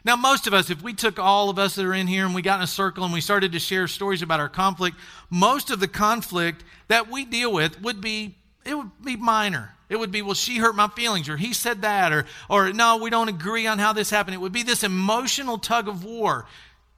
Now, 0.06 0.16
most 0.16 0.48
of 0.48 0.54
us, 0.54 0.70
if 0.70 0.82
we 0.82 0.94
took 0.94 1.20
all 1.20 1.50
of 1.50 1.60
us 1.60 1.76
that 1.76 1.86
are 1.86 1.94
in 1.94 2.08
here 2.08 2.26
and 2.26 2.36
we 2.36 2.42
got 2.42 2.58
in 2.58 2.64
a 2.64 2.68
circle 2.68 3.04
and 3.04 3.14
we 3.14 3.22
started 3.22 3.52
to 3.52 3.60
share 3.60 3.88
stories 3.88 4.22
about 4.22 4.40
our 4.40 4.50
conflict, 4.50 4.98
most 5.30 5.72
of 5.72 5.80
the 5.80 5.88
conflict 5.88 6.64
that 6.88 7.10
we 7.10 7.26
deal 7.26 7.52
with 7.52 7.82
would 7.82 8.00
be, 8.00 8.36
it 8.66 8.76
would 8.76 8.92
be 9.04 9.16
minor. 9.16 9.74
It 9.90 9.98
would 9.98 10.12
be, 10.12 10.22
well, 10.22 10.36
she 10.36 10.58
hurt 10.58 10.76
my 10.76 10.88
feelings, 10.88 11.28
or 11.28 11.36
he 11.36 11.52
said 11.52 11.82
that, 11.82 12.14
or, 12.14 12.26
or 12.48 12.72
no, 12.72 12.98
we 12.98 13.10
don't 13.10 13.28
agree 13.28 13.66
on 13.66 13.80
how 13.80 13.92
this 13.92 14.12
happened. 14.12 14.36
It 14.36 14.40
would 14.40 14.52
be 14.52 14.64
this 14.64 14.84
emotional 14.84 15.58
tug 15.58 15.88
of 15.88 16.06
war 16.06 16.46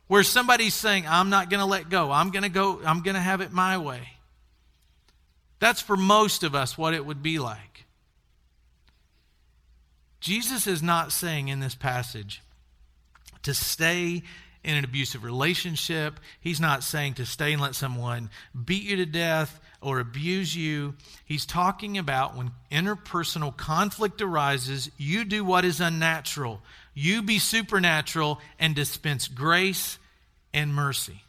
where 0.07 0.23
somebody's 0.23 0.73
saying, 0.73 1.05
I'm 1.07 1.29
not 1.29 1.49
going 1.49 1.61
to 1.61 1.65
let 1.65 1.89
go. 1.89 2.11
I'm 2.11 2.31
going 2.31 2.43
to 2.43 2.49
go, 2.49 2.81
I'm 2.85 3.01
going 3.01 3.15
to 3.15 3.21
have 3.21 3.39
it 3.39 3.53
my 3.53 3.77
way. 3.77 4.09
That's 5.59 5.79
for 5.79 5.95
most 5.95 6.43
of 6.43 6.53
us 6.53 6.77
what 6.77 6.93
it 6.93 7.05
would 7.05 7.23
be 7.23 7.39
like. 7.39 7.85
Jesus 10.19 10.67
is 10.67 10.83
not 10.83 11.13
saying 11.13 11.47
in 11.47 11.61
this 11.61 11.75
passage, 11.75 12.41
to 13.43 13.53
stay 13.53 14.21
in 14.63 14.75
an 14.75 14.83
abusive 14.83 15.23
relationship. 15.23 16.19
He's 16.39 16.59
not 16.59 16.83
saying 16.83 17.15
to 17.15 17.25
stay 17.25 17.53
and 17.53 17.61
let 17.61 17.73
someone 17.73 18.29
beat 18.65 18.83
you 18.83 18.97
to 18.97 19.05
death 19.05 19.59
or 19.81 19.99
abuse 19.99 20.55
you. 20.55 20.95
He's 21.25 21.45
talking 21.45 21.97
about 21.97 22.37
when 22.37 22.51
interpersonal 22.71 23.55
conflict 23.55 24.21
arises, 24.21 24.91
you 24.97 25.25
do 25.25 25.43
what 25.43 25.65
is 25.65 25.81
unnatural. 25.81 26.61
You 26.93 27.21
be 27.21 27.39
supernatural 27.39 28.39
and 28.59 28.75
dispense 28.75 29.27
grace 29.27 29.97
and 30.53 30.73
mercy. 30.73 31.23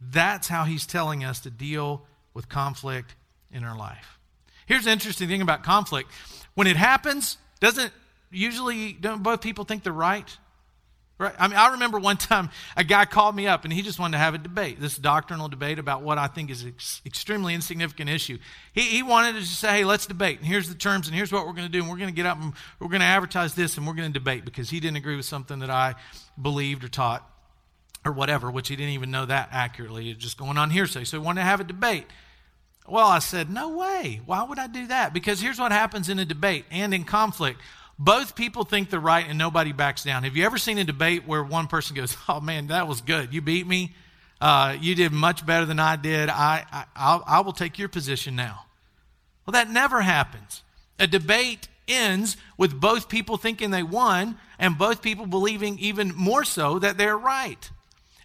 That's 0.00 0.48
how 0.48 0.64
he's 0.64 0.86
telling 0.86 1.24
us 1.24 1.40
to 1.40 1.50
deal 1.50 2.06
with 2.34 2.48
conflict 2.48 3.14
in 3.52 3.64
our 3.64 3.76
life. 3.76 4.18
Here's 4.66 4.84
the 4.84 4.90
interesting 4.90 5.28
thing 5.28 5.42
about 5.42 5.62
conflict. 5.62 6.10
When 6.54 6.66
it 6.66 6.76
happens, 6.76 7.38
doesn't 7.60 7.92
usually 8.30 8.92
don't 8.92 9.22
both 9.22 9.40
people 9.40 9.64
think 9.64 9.82
they're 9.82 9.92
right? 9.92 10.36
Right? 11.20 11.34
I 11.38 11.48
mean, 11.48 11.58
I 11.58 11.72
remember 11.72 11.98
one 11.98 12.16
time 12.16 12.48
a 12.78 12.82
guy 12.82 13.04
called 13.04 13.36
me 13.36 13.46
up 13.46 13.64
and 13.64 13.72
he 13.74 13.82
just 13.82 13.98
wanted 13.98 14.12
to 14.12 14.18
have 14.20 14.34
a 14.34 14.38
debate, 14.38 14.80
this 14.80 14.96
doctrinal 14.96 15.48
debate 15.48 15.78
about 15.78 16.00
what 16.00 16.16
I 16.16 16.28
think 16.28 16.48
is 16.50 16.62
an 16.62 16.70
ex- 16.70 17.02
extremely 17.04 17.52
insignificant 17.52 18.08
issue. 18.08 18.38
He, 18.72 18.80
he 18.80 19.02
wanted 19.02 19.34
to 19.34 19.40
just 19.40 19.60
say, 19.60 19.68
hey, 19.68 19.84
let's 19.84 20.06
debate. 20.06 20.38
And 20.38 20.46
here's 20.46 20.70
the 20.70 20.74
terms 20.74 21.08
and 21.08 21.14
here's 21.14 21.30
what 21.30 21.46
we're 21.46 21.52
going 21.52 21.66
to 21.66 21.72
do. 21.72 21.80
And 21.80 21.90
we're 21.90 21.98
going 21.98 22.08
to 22.08 22.14
get 22.14 22.24
up 22.24 22.40
and 22.40 22.54
we're 22.78 22.88
going 22.88 23.02
to 23.02 23.06
advertise 23.06 23.54
this 23.54 23.76
and 23.76 23.86
we're 23.86 23.92
going 23.92 24.10
to 24.10 24.18
debate 24.18 24.46
because 24.46 24.70
he 24.70 24.80
didn't 24.80 24.96
agree 24.96 25.14
with 25.14 25.26
something 25.26 25.58
that 25.58 25.68
I 25.68 25.94
believed 26.40 26.84
or 26.84 26.88
taught 26.88 27.30
or 28.02 28.12
whatever, 28.12 28.50
which 28.50 28.68
he 28.68 28.76
didn't 28.76 28.94
even 28.94 29.10
know 29.10 29.26
that 29.26 29.50
accurately. 29.52 30.08
It's 30.08 30.22
just 30.22 30.38
going 30.38 30.56
on 30.56 30.70
hearsay. 30.70 31.04
So 31.04 31.20
he 31.20 31.26
wanted 31.26 31.42
to 31.42 31.46
have 31.46 31.60
a 31.60 31.64
debate. 31.64 32.06
Well, 32.88 33.08
I 33.08 33.18
said, 33.18 33.50
no 33.50 33.76
way. 33.76 34.22
Why 34.24 34.42
would 34.42 34.58
I 34.58 34.68
do 34.68 34.86
that? 34.86 35.12
Because 35.12 35.38
here's 35.38 35.58
what 35.58 35.70
happens 35.70 36.08
in 36.08 36.18
a 36.18 36.24
debate 36.24 36.64
and 36.70 36.94
in 36.94 37.04
conflict 37.04 37.60
both 38.00 38.34
people 38.34 38.64
think 38.64 38.88
they're 38.88 38.98
right 38.98 39.26
and 39.28 39.36
nobody 39.36 39.72
backs 39.72 40.04
down. 40.04 40.22
Have 40.22 40.34
you 40.34 40.46
ever 40.46 40.56
seen 40.56 40.78
a 40.78 40.84
debate 40.84 41.26
where 41.26 41.44
one 41.44 41.66
person 41.66 41.94
goes, 41.94 42.16
Oh 42.28 42.40
man, 42.40 42.68
that 42.68 42.88
was 42.88 43.02
good. 43.02 43.34
You 43.34 43.42
beat 43.42 43.66
me. 43.66 43.94
Uh, 44.40 44.74
you 44.80 44.94
did 44.94 45.12
much 45.12 45.44
better 45.44 45.66
than 45.66 45.78
I 45.78 45.96
did. 45.96 46.30
I, 46.30 46.64
I, 46.72 46.84
I'll, 46.96 47.22
I 47.26 47.40
will 47.40 47.52
take 47.52 47.78
your 47.78 47.90
position 47.90 48.34
now. 48.34 48.64
Well, 49.44 49.52
that 49.52 49.68
never 49.68 50.00
happens. 50.00 50.62
A 50.98 51.06
debate 51.06 51.68
ends 51.86 52.38
with 52.56 52.80
both 52.80 53.10
people 53.10 53.36
thinking 53.36 53.70
they 53.70 53.82
won 53.82 54.38
and 54.58 54.78
both 54.78 55.02
people 55.02 55.26
believing 55.26 55.78
even 55.78 56.14
more 56.16 56.44
so 56.44 56.78
that 56.78 56.96
they're 56.96 57.18
right. 57.18 57.70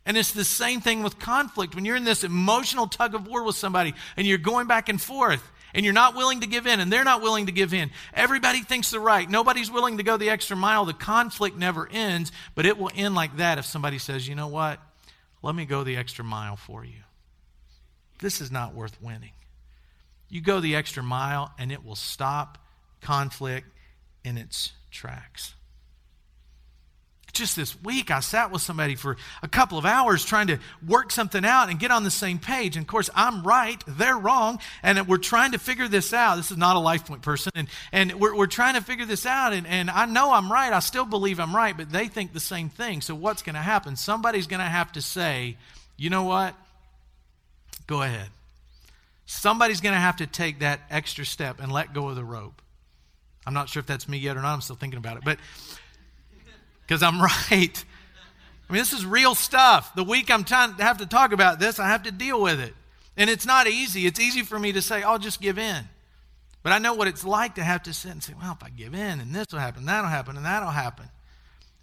And 0.06 0.16
it's 0.16 0.32
the 0.32 0.46
same 0.46 0.80
thing 0.80 1.04
with 1.04 1.20
conflict. 1.20 1.76
When 1.76 1.84
you're 1.84 1.98
in 1.98 2.06
this 2.06 2.24
emotional 2.24 2.88
tug 2.88 3.14
of 3.14 3.28
war 3.28 3.44
with 3.44 3.58
somebody 3.58 3.94
and 4.16 4.26
you're 4.26 4.38
going 4.38 4.68
back 4.68 4.88
and 4.88 5.02
forth, 5.02 5.44
and 5.76 5.84
you're 5.84 5.94
not 5.94 6.16
willing 6.16 6.40
to 6.40 6.48
give 6.48 6.66
in, 6.66 6.80
and 6.80 6.92
they're 6.92 7.04
not 7.04 7.22
willing 7.22 7.46
to 7.46 7.52
give 7.52 7.74
in. 7.74 7.92
Everybody 8.14 8.62
thinks 8.62 8.90
they're 8.90 9.00
right. 9.00 9.30
Nobody's 9.30 9.70
willing 9.70 9.98
to 9.98 10.04
go 10.04 10.18
the 10.18 10.30
extra 10.30 10.56
mile. 10.56 10.86
The 10.86 10.94
conflict 10.94 11.58
never 11.58 11.88
ends, 11.92 12.32
but 12.56 12.66
it 12.66 12.80
will 12.80 12.90
end 12.96 13.14
like 13.14 13.38
that 13.38 13.60
if 13.60 13.66
somebody 13.66 14.00
says, 14.00 14.28
you 14.28 14.36
know 14.36 14.48
what? 14.48 14.80
Let 15.44 15.54
me 15.54 15.66
go 15.66 15.84
the 15.84 15.98
extra 15.98 16.24
mile 16.24 16.56
for 16.56 16.84
you. 16.84 17.04
This 18.20 18.40
is 18.42 18.50
not 18.50 18.74
worth 18.74 19.00
winning. 19.02 19.34
You 20.30 20.42
go 20.42 20.62
the 20.62 20.76
extra 20.76 21.04
mile, 21.04 21.54
and 21.60 21.72
it 21.72 21.86
will 21.86 21.96
stop 21.96 22.58
conflict 23.02 23.68
in 24.24 24.38
its 24.38 24.72
tracks 24.90 25.54
just 27.36 27.56
this 27.56 27.80
week, 27.84 28.10
I 28.10 28.22
sat 28.22 28.52
with 28.52 28.62
somebody 28.62 28.96
for 28.96 29.18
a 29.44 29.48
couple 29.48 29.78
of 29.78 29.86
hours 29.86 30.26
trying 30.26 30.48
to 30.48 30.58
work 30.86 31.12
something 31.12 31.46
out 31.46 31.70
and 31.70 31.80
get 31.80 31.92
on 31.92 32.04
the 32.04 32.12
same 32.12 32.40
page. 32.40 32.76
And 32.76 32.84
of 32.84 32.88
course, 32.88 33.10
I'm 33.14 33.44
right, 33.44 33.82
they're 33.88 34.18
wrong, 34.18 34.60
and 34.82 35.08
we're 35.08 35.18
trying 35.18 35.52
to 35.52 35.60
figure 35.60 35.88
this 35.88 36.14
out. 36.14 36.36
This 36.38 36.52
is 36.52 36.58
not 36.58 36.76
a 36.76 36.80
life 36.80 37.06
point 37.06 37.22
person. 37.22 37.52
And, 37.56 37.68
and 37.92 38.14
we're, 38.20 38.36
we're 38.36 38.48
trying 38.48 38.76
to 38.76 38.82
figure 38.82 39.06
this 39.06 39.26
out. 39.26 39.54
And, 39.54 39.68
and 39.68 39.92
I 39.92 40.06
know 40.06 40.32
I'm 40.32 40.52
right. 40.52 40.74
I 40.74 40.80
still 40.80 41.06
believe 41.06 41.40
I'm 41.40 41.56
right, 41.56 41.76
but 41.76 41.92
they 41.92 42.08
think 42.08 42.34
the 42.34 42.40
same 42.40 42.70
thing. 42.70 43.02
So 43.02 43.14
what's 43.14 43.44
going 43.44 43.56
to 43.56 43.62
happen? 43.62 43.96
Somebody's 43.96 44.48
going 44.48 44.62
to 44.62 44.66
have 44.66 44.92
to 44.94 45.02
say, 45.02 45.58
you 45.98 46.10
know 46.10 46.24
what? 46.24 46.56
Go 47.88 48.02
ahead. 48.02 48.28
Somebody's 49.26 49.82
going 49.82 49.94
to 49.94 50.00
have 50.00 50.18
to 50.18 50.28
take 50.28 50.60
that 50.60 50.82
extra 50.90 51.26
step 51.26 51.60
and 51.60 51.72
let 51.72 51.94
go 51.94 52.10
of 52.10 52.16
the 52.16 52.24
rope. 52.24 52.62
I'm 53.46 53.54
not 53.54 53.70
sure 53.70 53.80
if 53.80 53.86
that's 53.86 54.08
me 54.08 54.18
yet 54.18 54.38
or 54.38 54.42
not. 54.42 54.54
I'm 54.54 54.62
still 54.62 54.76
thinking 54.76 54.98
about 54.98 55.18
it. 55.18 55.24
But 55.24 55.38
because 56.86 57.04
I'm 57.04 57.22
right. 57.52 57.86
I 58.70 58.74
mean, 58.74 58.82
this 58.82 58.94
is 58.94 59.06
real 59.06 59.36
stuff. 59.36 59.94
The 59.96 60.04
week 60.04 60.32
I'm 60.32 60.44
trying 60.44 60.76
to 60.76 60.84
have 60.84 60.98
to 60.98 61.06
talk 61.06 61.32
about 61.32 61.60
this, 61.60 61.80
I 61.80 61.88
have 61.88 62.04
to 62.04 62.12
deal 62.12 62.42
with 62.42 62.60
it. 62.60 62.74
And 63.18 63.30
it's 63.30 63.46
not 63.46 63.68
easy. 63.68 64.06
It's 64.06 64.20
easy 64.20 64.42
for 64.42 64.60
me 64.60 64.74
to 64.74 64.82
say, 64.82 65.04
I'll 65.04 65.20
just 65.20 65.40
give 65.40 65.58
in. 65.58 65.88
But 66.64 66.74
I 66.74 66.80
know 66.80 66.96
what 66.96 67.08
it's 67.08 67.24
like 67.24 67.56
to 67.56 67.64
have 67.64 67.84
to 67.84 67.94
sit 67.94 68.12
and 68.12 68.24
say, 68.24 68.34
well, 68.42 68.58
if 68.60 68.64
I 68.64 68.70
give 68.70 68.96
in, 68.96 69.20
and 69.20 69.34
this 69.34 69.46
will 69.52 69.60
happen, 69.60 69.86
that'll 69.86 70.10
happen, 70.10 70.36
and 70.36 70.46
that'll 70.46 70.72
happen. 70.72 71.06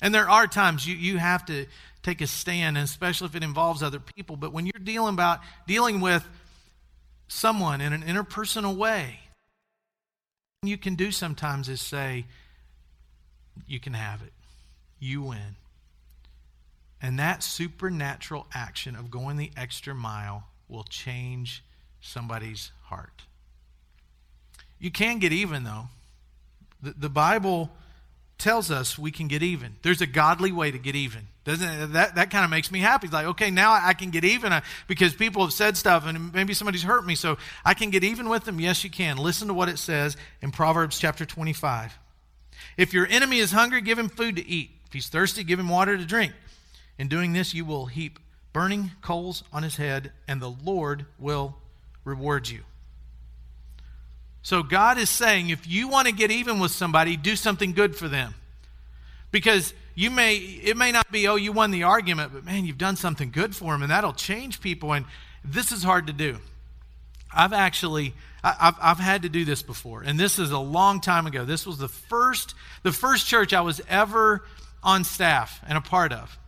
And 0.03 0.13
there 0.13 0.29
are 0.29 0.49
times 0.49 0.87
you, 0.87 0.97
you 0.97 1.19
have 1.19 1.47
to 1.47 1.67
take 2.03 2.21
a 2.21 2.27
stand, 2.27 2.77
and 2.77 2.85
especially 2.85 3.27
if 3.27 3.37
it 3.37 3.45
involves 3.45 3.83
other 3.83 4.01
people. 4.01 4.35
But 4.35 4.53
when 4.53 4.67
you're 4.67 4.83
dealing 4.83 5.15
about 5.15 5.39
dealing 5.69 6.01
with 6.01 6.29
someone 7.29 7.81
in 7.81 7.93
an 7.93 8.03
interpersonal 8.03 8.77
way, 8.77 9.21
you 10.65 10.77
can 10.77 10.97
do 10.97 11.13
sometimes 11.13 11.69
is 11.69 11.81
say, 11.81 12.27
you 13.67 13.79
can 13.79 13.95
have 13.95 14.23
it. 14.23 14.33
You 15.03 15.23
win. 15.23 15.57
And 17.03 17.19
that 17.19 17.43
supernatural 17.43 18.47
action 18.55 18.95
of 18.95 19.11
going 19.11 19.37
the 19.37 19.51
extra 19.57 19.97
mile 19.97 20.45
will 20.69 20.85
change 20.85 21.65
somebody's 22.01 22.71
heart. 22.85 23.23
You 24.79 24.93
can 24.93 25.19
get 25.19 25.33
even, 25.33 25.65
though. 25.65 25.89
The, 26.81 26.93
the 26.93 27.09
Bible 27.09 27.73
tells 28.39 28.71
us 28.71 28.97
we 28.97 29.11
can 29.11 29.27
get 29.27 29.43
even. 29.43 29.75
There's 29.83 30.01
a 30.01 30.07
godly 30.07 30.53
way 30.53 30.71
to 30.71 30.79
get 30.79 30.95
even. 30.95 31.27
Doesn't 31.43 31.95
that 31.95 32.15
that 32.15 32.31
kind 32.31 32.45
of 32.45 32.51
makes 32.51 32.71
me 32.71 32.79
happy. 32.79 33.07
It's 33.07 33.15
like, 33.15 33.27
okay, 33.27 33.51
now 33.51 33.73
I 33.73 33.95
can 33.95 34.11
get 34.11 34.23
even 34.23 34.53
uh, 34.53 34.61
because 34.87 35.13
people 35.13 35.43
have 35.43 35.53
said 35.53 35.77
stuff 35.77 36.07
and 36.07 36.33
maybe 36.33 36.55
somebody's 36.55 36.85
hurt 36.85 37.05
me, 37.05 37.17
so 37.17 37.39
I 37.65 37.75
can 37.75 37.91
get 37.91 38.05
even 38.05 38.29
with 38.29 38.45
them. 38.45 38.61
Yes, 38.61 38.85
you 38.85 38.91
can. 38.91 39.17
Listen 39.17 39.49
to 39.49 39.55
what 39.55 39.69
it 39.69 39.79
says 39.79 40.17
in 40.41 40.53
Proverbs 40.53 41.01
chapter 41.01 41.27
25. 41.27 41.99
If 42.77 42.95
your 42.95 43.09
enemy 43.09 43.39
is 43.39 43.51
hungry, 43.51 43.81
give 43.81 43.99
him 43.99 44.09
food 44.09 44.37
to 44.37 44.47
eat. 44.47 44.71
If 44.93 44.95
he's 44.95 45.09
thirsty, 45.09 45.43
give 45.43 45.59
him 45.59 45.71
water 45.71 45.97
to 45.97 46.05
drink. 46.05 46.35
In 46.99 47.09
doing 47.09 47.33
this, 47.33 47.55
you 47.55 47.65
will 47.65 47.87
heap 47.87 48.19
burning 48.53 48.91
coals 49.01 49.43
on 49.51 49.63
his 49.63 49.77
head, 49.77 50.13
and 50.29 50.39
the 50.39 50.51
Lord 50.51 51.07
will 51.19 51.57
reward 52.05 52.51
you. 52.51 52.61
So 54.43 54.63
God 54.63 54.99
is 54.99 55.09
saying 55.09 55.49
if 55.49 55.67
you 55.67 55.89
want 55.89 56.09
to 56.09 56.13
get 56.13 56.31
even 56.31 56.59
with 56.59 56.73
somebody, 56.73 57.17
do 57.17 57.37
something 57.37 57.73
good 57.73 57.97
for 57.97 58.07
them. 58.07 58.35
Because 59.31 59.73
you 59.95 60.11
may 60.11 60.37
it 60.37 60.77
may 60.77 60.93
not 60.93 61.11
be 61.11 61.27
oh 61.27 61.37
you 61.37 61.53
won 61.53 61.71
the 61.71 61.85
argument, 61.85 62.35
but 62.35 62.45
man, 62.45 62.67
you've 62.67 62.77
done 62.77 62.97
something 62.97 63.31
good 63.31 63.57
for 63.57 63.73
them 63.73 63.81
and 63.81 63.91
that'll 63.91 64.13
change 64.13 64.61
people 64.61 64.93
and 64.93 65.07
this 65.43 65.73
is 65.73 65.83
hard 65.83 66.09
to 66.09 66.13
do. 66.13 66.37
I've 67.35 67.55
actually 67.55 68.13
I've, 68.45 68.77
I've 68.79 68.99
had 68.99 69.23
to 69.23 69.31
do 69.31 69.47
this 69.47 69.63
before, 69.63 70.03
and 70.03 70.21
this 70.21 70.39
is 70.39 70.51
a 70.51 70.59
long 70.59 71.01
time 71.01 71.27
ago. 71.27 71.47
This 71.47 71.65
was 71.65 71.79
the 71.79 71.89
first 71.89 72.55
the 72.83 72.93
first 72.93 73.27
church 73.27 73.55
I 73.55 73.63
was 73.63 73.81
ever 73.89 74.45
on 74.83 75.05
staff 75.05 75.61
and 75.67 75.79
a 75.79 75.81
part 75.81 76.13
of. 76.13 76.39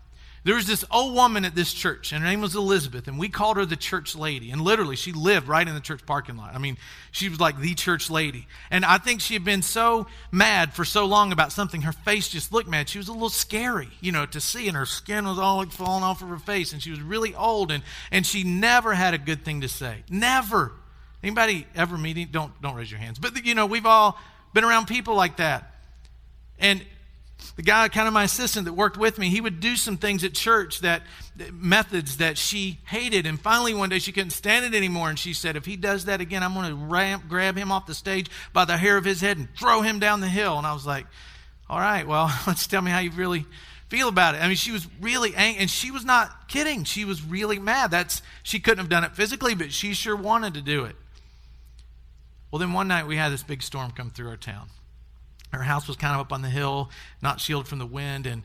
There 0.44 0.56
was 0.56 0.66
this 0.66 0.84
old 0.90 1.14
woman 1.14 1.46
at 1.46 1.54
this 1.54 1.72
church, 1.72 2.12
and 2.12 2.22
her 2.22 2.28
name 2.28 2.42
was 2.42 2.54
Elizabeth, 2.54 3.08
and 3.08 3.18
we 3.18 3.30
called 3.30 3.56
her 3.56 3.64
the 3.64 3.76
church 3.76 4.14
lady. 4.14 4.50
And 4.50 4.60
literally, 4.60 4.94
she 4.94 5.12
lived 5.12 5.48
right 5.48 5.66
in 5.66 5.74
the 5.74 5.80
church 5.80 6.04
parking 6.04 6.36
lot. 6.36 6.54
I 6.54 6.58
mean, 6.58 6.76
she 7.12 7.30
was 7.30 7.40
like 7.40 7.58
the 7.58 7.72
church 7.72 8.10
lady. 8.10 8.46
And 8.70 8.84
I 8.84 8.98
think 8.98 9.22
she 9.22 9.32
had 9.32 9.44
been 9.44 9.62
so 9.62 10.06
mad 10.30 10.74
for 10.74 10.84
so 10.84 11.06
long 11.06 11.32
about 11.32 11.50
something, 11.50 11.80
her 11.82 11.92
face 11.92 12.28
just 12.28 12.52
looked 12.52 12.68
mad. 12.68 12.90
She 12.90 12.98
was 12.98 13.08
a 13.08 13.12
little 13.14 13.30
scary, 13.30 13.88
you 14.02 14.12
know, 14.12 14.26
to 14.26 14.40
see, 14.40 14.68
and 14.68 14.76
her 14.76 14.84
skin 14.84 15.24
was 15.24 15.38
all 15.38 15.56
like 15.56 15.72
falling 15.72 16.04
off 16.04 16.20
of 16.20 16.28
her 16.28 16.38
face, 16.38 16.74
and 16.74 16.82
she 16.82 16.90
was 16.90 17.00
really 17.00 17.34
old, 17.34 17.72
and, 17.72 17.82
and 18.12 18.26
she 18.26 18.44
never 18.44 18.92
had 18.92 19.14
a 19.14 19.18
good 19.18 19.46
thing 19.46 19.62
to 19.62 19.68
say. 19.68 20.04
Never. 20.10 20.72
Anybody 21.22 21.66
ever 21.74 21.96
meeting? 21.96 22.28
Don't, 22.30 22.52
don't 22.60 22.74
raise 22.74 22.90
your 22.90 23.00
hands. 23.00 23.18
But, 23.18 23.46
you 23.46 23.54
know, 23.54 23.64
we've 23.64 23.86
all 23.86 24.18
been 24.52 24.64
around 24.64 24.88
people 24.88 25.14
like 25.14 25.38
that. 25.38 25.74
And 26.58 26.84
the 27.56 27.62
guy, 27.62 27.88
kind 27.88 28.08
of 28.08 28.14
my 28.14 28.24
assistant 28.24 28.64
that 28.64 28.72
worked 28.72 28.96
with 28.96 29.18
me, 29.18 29.28
he 29.28 29.40
would 29.40 29.60
do 29.60 29.76
some 29.76 29.96
things 29.96 30.24
at 30.24 30.34
church 30.34 30.80
that 30.80 31.02
methods 31.52 32.16
that 32.16 32.38
she 32.38 32.78
hated. 32.86 33.26
And 33.26 33.40
finally, 33.40 33.74
one 33.74 33.88
day 33.88 33.98
she 33.98 34.12
couldn't 34.12 34.30
stand 34.30 34.64
it 34.64 34.76
anymore. 34.76 35.08
And 35.08 35.18
she 35.18 35.32
said, 35.32 35.56
If 35.56 35.64
he 35.64 35.76
does 35.76 36.06
that 36.06 36.20
again, 36.20 36.42
I'm 36.42 36.54
going 36.54 36.70
to 36.70 37.22
grab 37.28 37.56
him 37.56 37.70
off 37.70 37.86
the 37.86 37.94
stage 37.94 38.30
by 38.52 38.64
the 38.64 38.76
hair 38.76 38.96
of 38.96 39.04
his 39.04 39.20
head 39.20 39.36
and 39.36 39.48
throw 39.56 39.82
him 39.82 39.98
down 39.98 40.20
the 40.20 40.28
hill. 40.28 40.58
And 40.58 40.66
I 40.66 40.72
was 40.72 40.86
like, 40.86 41.06
All 41.68 41.78
right, 41.78 42.06
well, 42.06 42.32
let's 42.46 42.66
tell 42.66 42.82
me 42.82 42.90
how 42.90 43.00
you 43.00 43.10
really 43.12 43.46
feel 43.88 44.08
about 44.08 44.34
it. 44.34 44.38
I 44.38 44.48
mean, 44.48 44.56
she 44.56 44.72
was 44.72 44.88
really 45.00 45.34
angry, 45.36 45.60
and 45.60 45.70
she 45.70 45.90
was 45.90 46.04
not 46.04 46.48
kidding. 46.48 46.84
She 46.84 47.04
was 47.04 47.22
really 47.22 47.58
mad. 47.58 47.90
That's 47.90 48.22
she 48.42 48.58
couldn't 48.58 48.78
have 48.78 48.88
done 48.88 49.04
it 49.04 49.14
physically, 49.14 49.54
but 49.54 49.72
she 49.72 49.94
sure 49.94 50.16
wanted 50.16 50.54
to 50.54 50.62
do 50.62 50.84
it. 50.84 50.96
Well, 52.50 52.58
then 52.58 52.72
one 52.72 52.88
night 52.88 53.06
we 53.06 53.16
had 53.16 53.32
this 53.32 53.42
big 53.42 53.62
storm 53.62 53.90
come 53.90 54.10
through 54.10 54.28
our 54.28 54.36
town. 54.36 54.68
Her 55.54 55.62
house 55.62 55.88
was 55.88 55.96
kind 55.96 56.14
of 56.14 56.20
up 56.20 56.32
on 56.32 56.42
the 56.42 56.50
hill, 56.50 56.90
not 57.22 57.40
shielded 57.40 57.68
from 57.68 57.78
the 57.78 57.86
wind. 57.86 58.26
And, 58.26 58.42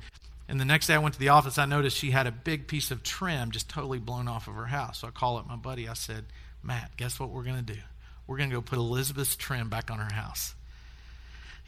and 0.47 0.59
the 0.59 0.65
next 0.65 0.87
day 0.87 0.95
I 0.95 0.99
went 0.99 1.13
to 1.15 1.19
the 1.19 1.29
office, 1.29 1.57
I 1.57 1.65
noticed 1.65 1.97
she 1.97 2.11
had 2.11 2.27
a 2.27 2.31
big 2.31 2.67
piece 2.67 2.91
of 2.91 3.03
trim 3.03 3.51
just 3.51 3.69
totally 3.69 3.99
blown 3.99 4.27
off 4.27 4.47
of 4.47 4.55
her 4.55 4.65
house. 4.65 4.99
So 4.99 5.07
I 5.07 5.11
called 5.11 5.39
up 5.39 5.47
my 5.47 5.55
buddy. 5.55 5.87
I 5.87 5.93
said, 5.93 6.25
Matt, 6.63 6.91
guess 6.97 7.19
what 7.19 7.29
we're 7.29 7.43
going 7.43 7.63
to 7.63 7.73
do? 7.73 7.79
We're 8.27 8.37
going 8.37 8.49
to 8.49 8.55
go 8.55 8.61
put 8.61 8.77
Elizabeth's 8.77 9.35
trim 9.35 9.69
back 9.69 9.89
on 9.89 9.97
her 9.97 10.13
house. 10.13 10.53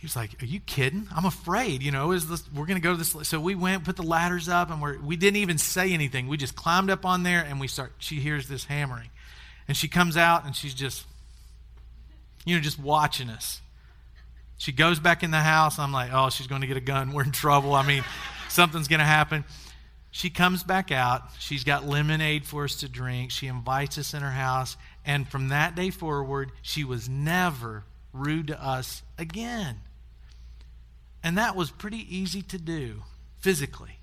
He 0.01 0.05
was 0.05 0.15
like, 0.15 0.41
"Are 0.41 0.47
you 0.47 0.59
kidding? 0.59 1.07
I'm 1.15 1.25
afraid. 1.25 1.83
You 1.83 1.91
know, 1.91 2.11
is 2.11 2.27
this, 2.27 2.43
we're 2.51 2.65
going 2.65 2.81
to 2.81 2.81
go 2.81 2.91
to 2.93 2.97
this." 2.97 3.15
So 3.27 3.39
we 3.39 3.53
went, 3.53 3.83
put 3.83 3.97
the 3.97 4.03
ladders 4.03 4.49
up, 4.49 4.71
and 4.71 4.81
we're, 4.81 4.99
we 4.99 5.15
didn't 5.15 5.37
even 5.37 5.59
say 5.59 5.91
anything. 5.91 6.27
We 6.27 6.37
just 6.37 6.55
climbed 6.55 6.89
up 6.89 7.05
on 7.05 7.21
there, 7.21 7.45
and 7.47 7.59
we 7.59 7.67
start. 7.67 7.93
She 7.99 8.15
hears 8.15 8.47
this 8.47 8.65
hammering, 8.65 9.09
and 9.67 9.77
she 9.77 9.87
comes 9.87 10.17
out, 10.17 10.43
and 10.43 10.55
she's 10.55 10.73
just, 10.73 11.05
you 12.45 12.55
know, 12.55 12.61
just 12.63 12.79
watching 12.79 13.29
us. 13.29 13.61
She 14.61 14.71
goes 14.71 14.99
back 14.99 15.23
in 15.23 15.31
the 15.31 15.39
house. 15.39 15.79
I'm 15.79 15.91
like, 15.91 16.11
oh, 16.13 16.29
she's 16.29 16.45
going 16.45 16.61
to 16.61 16.67
get 16.67 16.77
a 16.77 16.81
gun. 16.81 17.11
We're 17.13 17.23
in 17.23 17.31
trouble. 17.31 17.73
I 17.73 17.83
mean, 17.83 18.03
something's 18.47 18.87
going 18.87 18.99
to 18.99 19.05
happen. 19.05 19.43
She 20.11 20.29
comes 20.29 20.61
back 20.61 20.91
out. 20.91 21.23
She's 21.39 21.63
got 21.63 21.87
lemonade 21.87 22.45
for 22.45 22.65
us 22.65 22.75
to 22.81 22.87
drink. 22.87 23.31
She 23.31 23.47
invites 23.47 23.97
us 23.97 24.13
in 24.13 24.21
her 24.21 24.29
house. 24.29 24.77
And 25.03 25.27
from 25.27 25.47
that 25.47 25.73
day 25.73 25.89
forward, 25.89 26.51
she 26.61 26.83
was 26.83 27.09
never 27.09 27.85
rude 28.13 28.47
to 28.47 28.63
us 28.63 29.01
again. 29.17 29.77
And 31.23 31.39
that 31.39 31.55
was 31.55 31.71
pretty 31.71 32.05
easy 32.15 32.43
to 32.43 32.59
do 32.59 33.01
physically. 33.39 33.97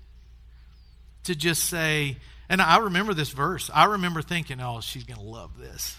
To 1.23 1.35
just 1.35 1.63
say, 1.69 2.17
and 2.49 2.61
I 2.61 2.79
remember 2.79 3.13
this 3.13 3.29
verse. 3.29 3.71
I 3.73 3.85
remember 3.85 4.21
thinking, 4.21 4.59
oh, 4.59 4.81
she's 4.81 5.05
going 5.05 5.21
to 5.21 5.25
love 5.25 5.57
this. 5.57 5.95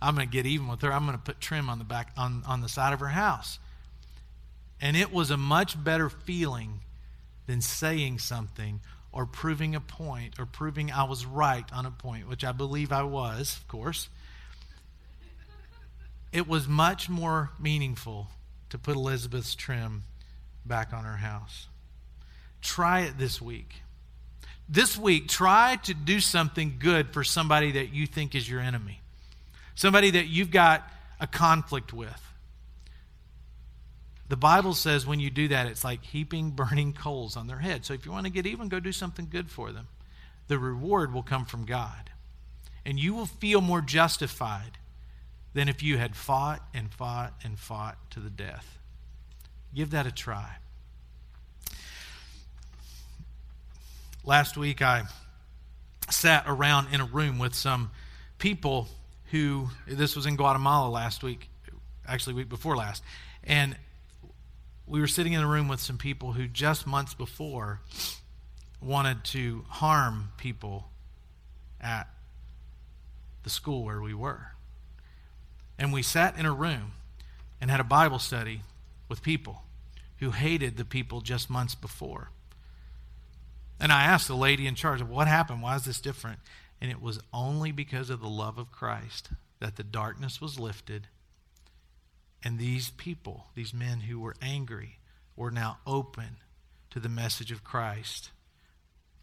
I'm 0.00 0.14
going 0.14 0.28
to 0.28 0.32
get 0.32 0.46
even 0.46 0.68
with 0.68 0.82
her. 0.82 0.92
I'm 0.92 1.04
going 1.04 1.18
to 1.18 1.24
put 1.24 1.40
trim 1.40 1.68
on 1.68 1.80
the 1.80 1.84
back 1.84 2.12
on, 2.16 2.44
on 2.46 2.60
the 2.60 2.68
side 2.68 2.92
of 2.92 3.00
her 3.00 3.08
house. 3.08 3.58
And 4.80 4.96
it 4.96 5.12
was 5.12 5.30
a 5.30 5.36
much 5.36 5.82
better 5.82 6.08
feeling 6.08 6.80
than 7.46 7.60
saying 7.60 8.18
something 8.18 8.80
or 9.12 9.26
proving 9.26 9.74
a 9.74 9.80
point 9.80 10.34
or 10.38 10.46
proving 10.46 10.90
I 10.90 11.04
was 11.04 11.24
right 11.24 11.64
on 11.72 11.86
a 11.86 11.90
point, 11.90 12.28
which 12.28 12.44
I 12.44 12.52
believe 12.52 12.92
I 12.92 13.04
was, 13.04 13.56
of 13.56 13.68
course. 13.68 14.08
It 16.32 16.48
was 16.48 16.66
much 16.66 17.08
more 17.08 17.50
meaningful 17.60 18.28
to 18.70 18.78
put 18.78 18.96
Elizabeth's 18.96 19.54
trim 19.54 20.02
back 20.66 20.92
on 20.92 21.04
her 21.04 21.16
house. 21.16 21.68
Try 22.60 23.02
it 23.02 23.18
this 23.18 23.40
week. 23.40 23.82
This 24.68 24.98
week, 24.98 25.28
try 25.28 25.78
to 25.84 25.94
do 25.94 26.18
something 26.18 26.76
good 26.80 27.12
for 27.12 27.22
somebody 27.22 27.72
that 27.72 27.92
you 27.92 28.06
think 28.06 28.34
is 28.34 28.50
your 28.50 28.60
enemy, 28.60 29.00
somebody 29.74 30.10
that 30.12 30.26
you've 30.26 30.50
got 30.50 30.82
a 31.20 31.26
conflict 31.26 31.92
with. 31.92 32.20
The 34.28 34.36
Bible 34.36 34.74
says 34.74 35.06
when 35.06 35.20
you 35.20 35.30
do 35.30 35.48
that, 35.48 35.66
it's 35.66 35.84
like 35.84 36.02
heaping 36.02 36.50
burning 36.50 36.92
coals 36.92 37.36
on 37.36 37.46
their 37.46 37.58
head. 37.58 37.84
So 37.84 37.92
if 37.92 38.06
you 38.06 38.12
want 38.12 38.26
to 38.26 38.32
get 38.32 38.46
even, 38.46 38.68
go 38.68 38.80
do 38.80 38.92
something 38.92 39.28
good 39.30 39.50
for 39.50 39.70
them. 39.70 39.88
The 40.48 40.58
reward 40.58 41.12
will 41.12 41.22
come 41.22 41.44
from 41.44 41.64
God. 41.64 42.10
And 42.86 42.98
you 42.98 43.14
will 43.14 43.26
feel 43.26 43.60
more 43.60 43.80
justified 43.80 44.78
than 45.52 45.68
if 45.68 45.82
you 45.82 45.98
had 45.98 46.16
fought 46.16 46.62
and 46.74 46.92
fought 46.92 47.32
and 47.44 47.58
fought 47.58 47.96
to 48.10 48.20
the 48.20 48.30
death. 48.30 48.78
Give 49.74 49.90
that 49.90 50.06
a 50.06 50.12
try. 50.12 50.56
Last 54.24 54.56
week, 54.56 54.80
I 54.80 55.04
sat 56.10 56.44
around 56.46 56.92
in 56.92 57.00
a 57.00 57.04
room 57.04 57.38
with 57.38 57.54
some 57.54 57.90
people 58.38 58.88
who, 59.30 59.68
this 59.86 60.16
was 60.16 60.26
in 60.26 60.36
Guatemala 60.36 60.88
last 60.88 61.22
week, 61.22 61.48
actually, 62.06 62.34
week 62.34 62.48
before 62.48 62.76
last, 62.76 63.02
and 63.42 63.76
we 64.86 65.00
were 65.00 65.06
sitting 65.06 65.32
in 65.32 65.42
a 65.42 65.46
room 65.46 65.68
with 65.68 65.80
some 65.80 65.98
people 65.98 66.32
who 66.32 66.46
just 66.46 66.86
months 66.86 67.14
before 67.14 67.80
wanted 68.80 69.24
to 69.24 69.64
harm 69.68 70.32
people 70.36 70.88
at 71.80 72.08
the 73.42 73.50
school 73.50 73.84
where 73.84 74.00
we 74.00 74.14
were. 74.14 74.48
And 75.78 75.92
we 75.92 76.02
sat 76.02 76.38
in 76.38 76.46
a 76.46 76.52
room 76.52 76.92
and 77.60 77.70
had 77.70 77.80
a 77.80 77.84
Bible 77.84 78.18
study 78.18 78.60
with 79.08 79.22
people 79.22 79.62
who 80.18 80.30
hated 80.30 80.76
the 80.76 80.84
people 80.84 81.20
just 81.20 81.50
months 81.50 81.74
before. 81.74 82.30
And 83.80 83.90
I 83.90 84.04
asked 84.04 84.28
the 84.28 84.36
lady 84.36 84.66
in 84.66 84.74
charge 84.74 85.02
what 85.02 85.28
happened, 85.28 85.62
why 85.62 85.76
is 85.76 85.84
this 85.84 86.00
different? 86.00 86.38
And 86.80 86.90
it 86.90 87.00
was 87.00 87.18
only 87.32 87.72
because 87.72 88.10
of 88.10 88.20
the 88.20 88.28
love 88.28 88.58
of 88.58 88.70
Christ 88.70 89.30
that 89.60 89.76
the 89.76 89.82
darkness 89.82 90.40
was 90.40 90.58
lifted, 90.58 91.08
and 92.44 92.58
these 92.58 92.90
people, 92.90 93.46
these 93.54 93.72
men 93.72 94.00
who 94.00 94.20
were 94.20 94.36
angry, 94.42 94.98
were 95.34 95.50
now 95.50 95.78
open 95.86 96.36
to 96.90 97.00
the 97.00 97.08
message 97.08 97.50
of 97.50 97.64
Christ. 97.64 98.30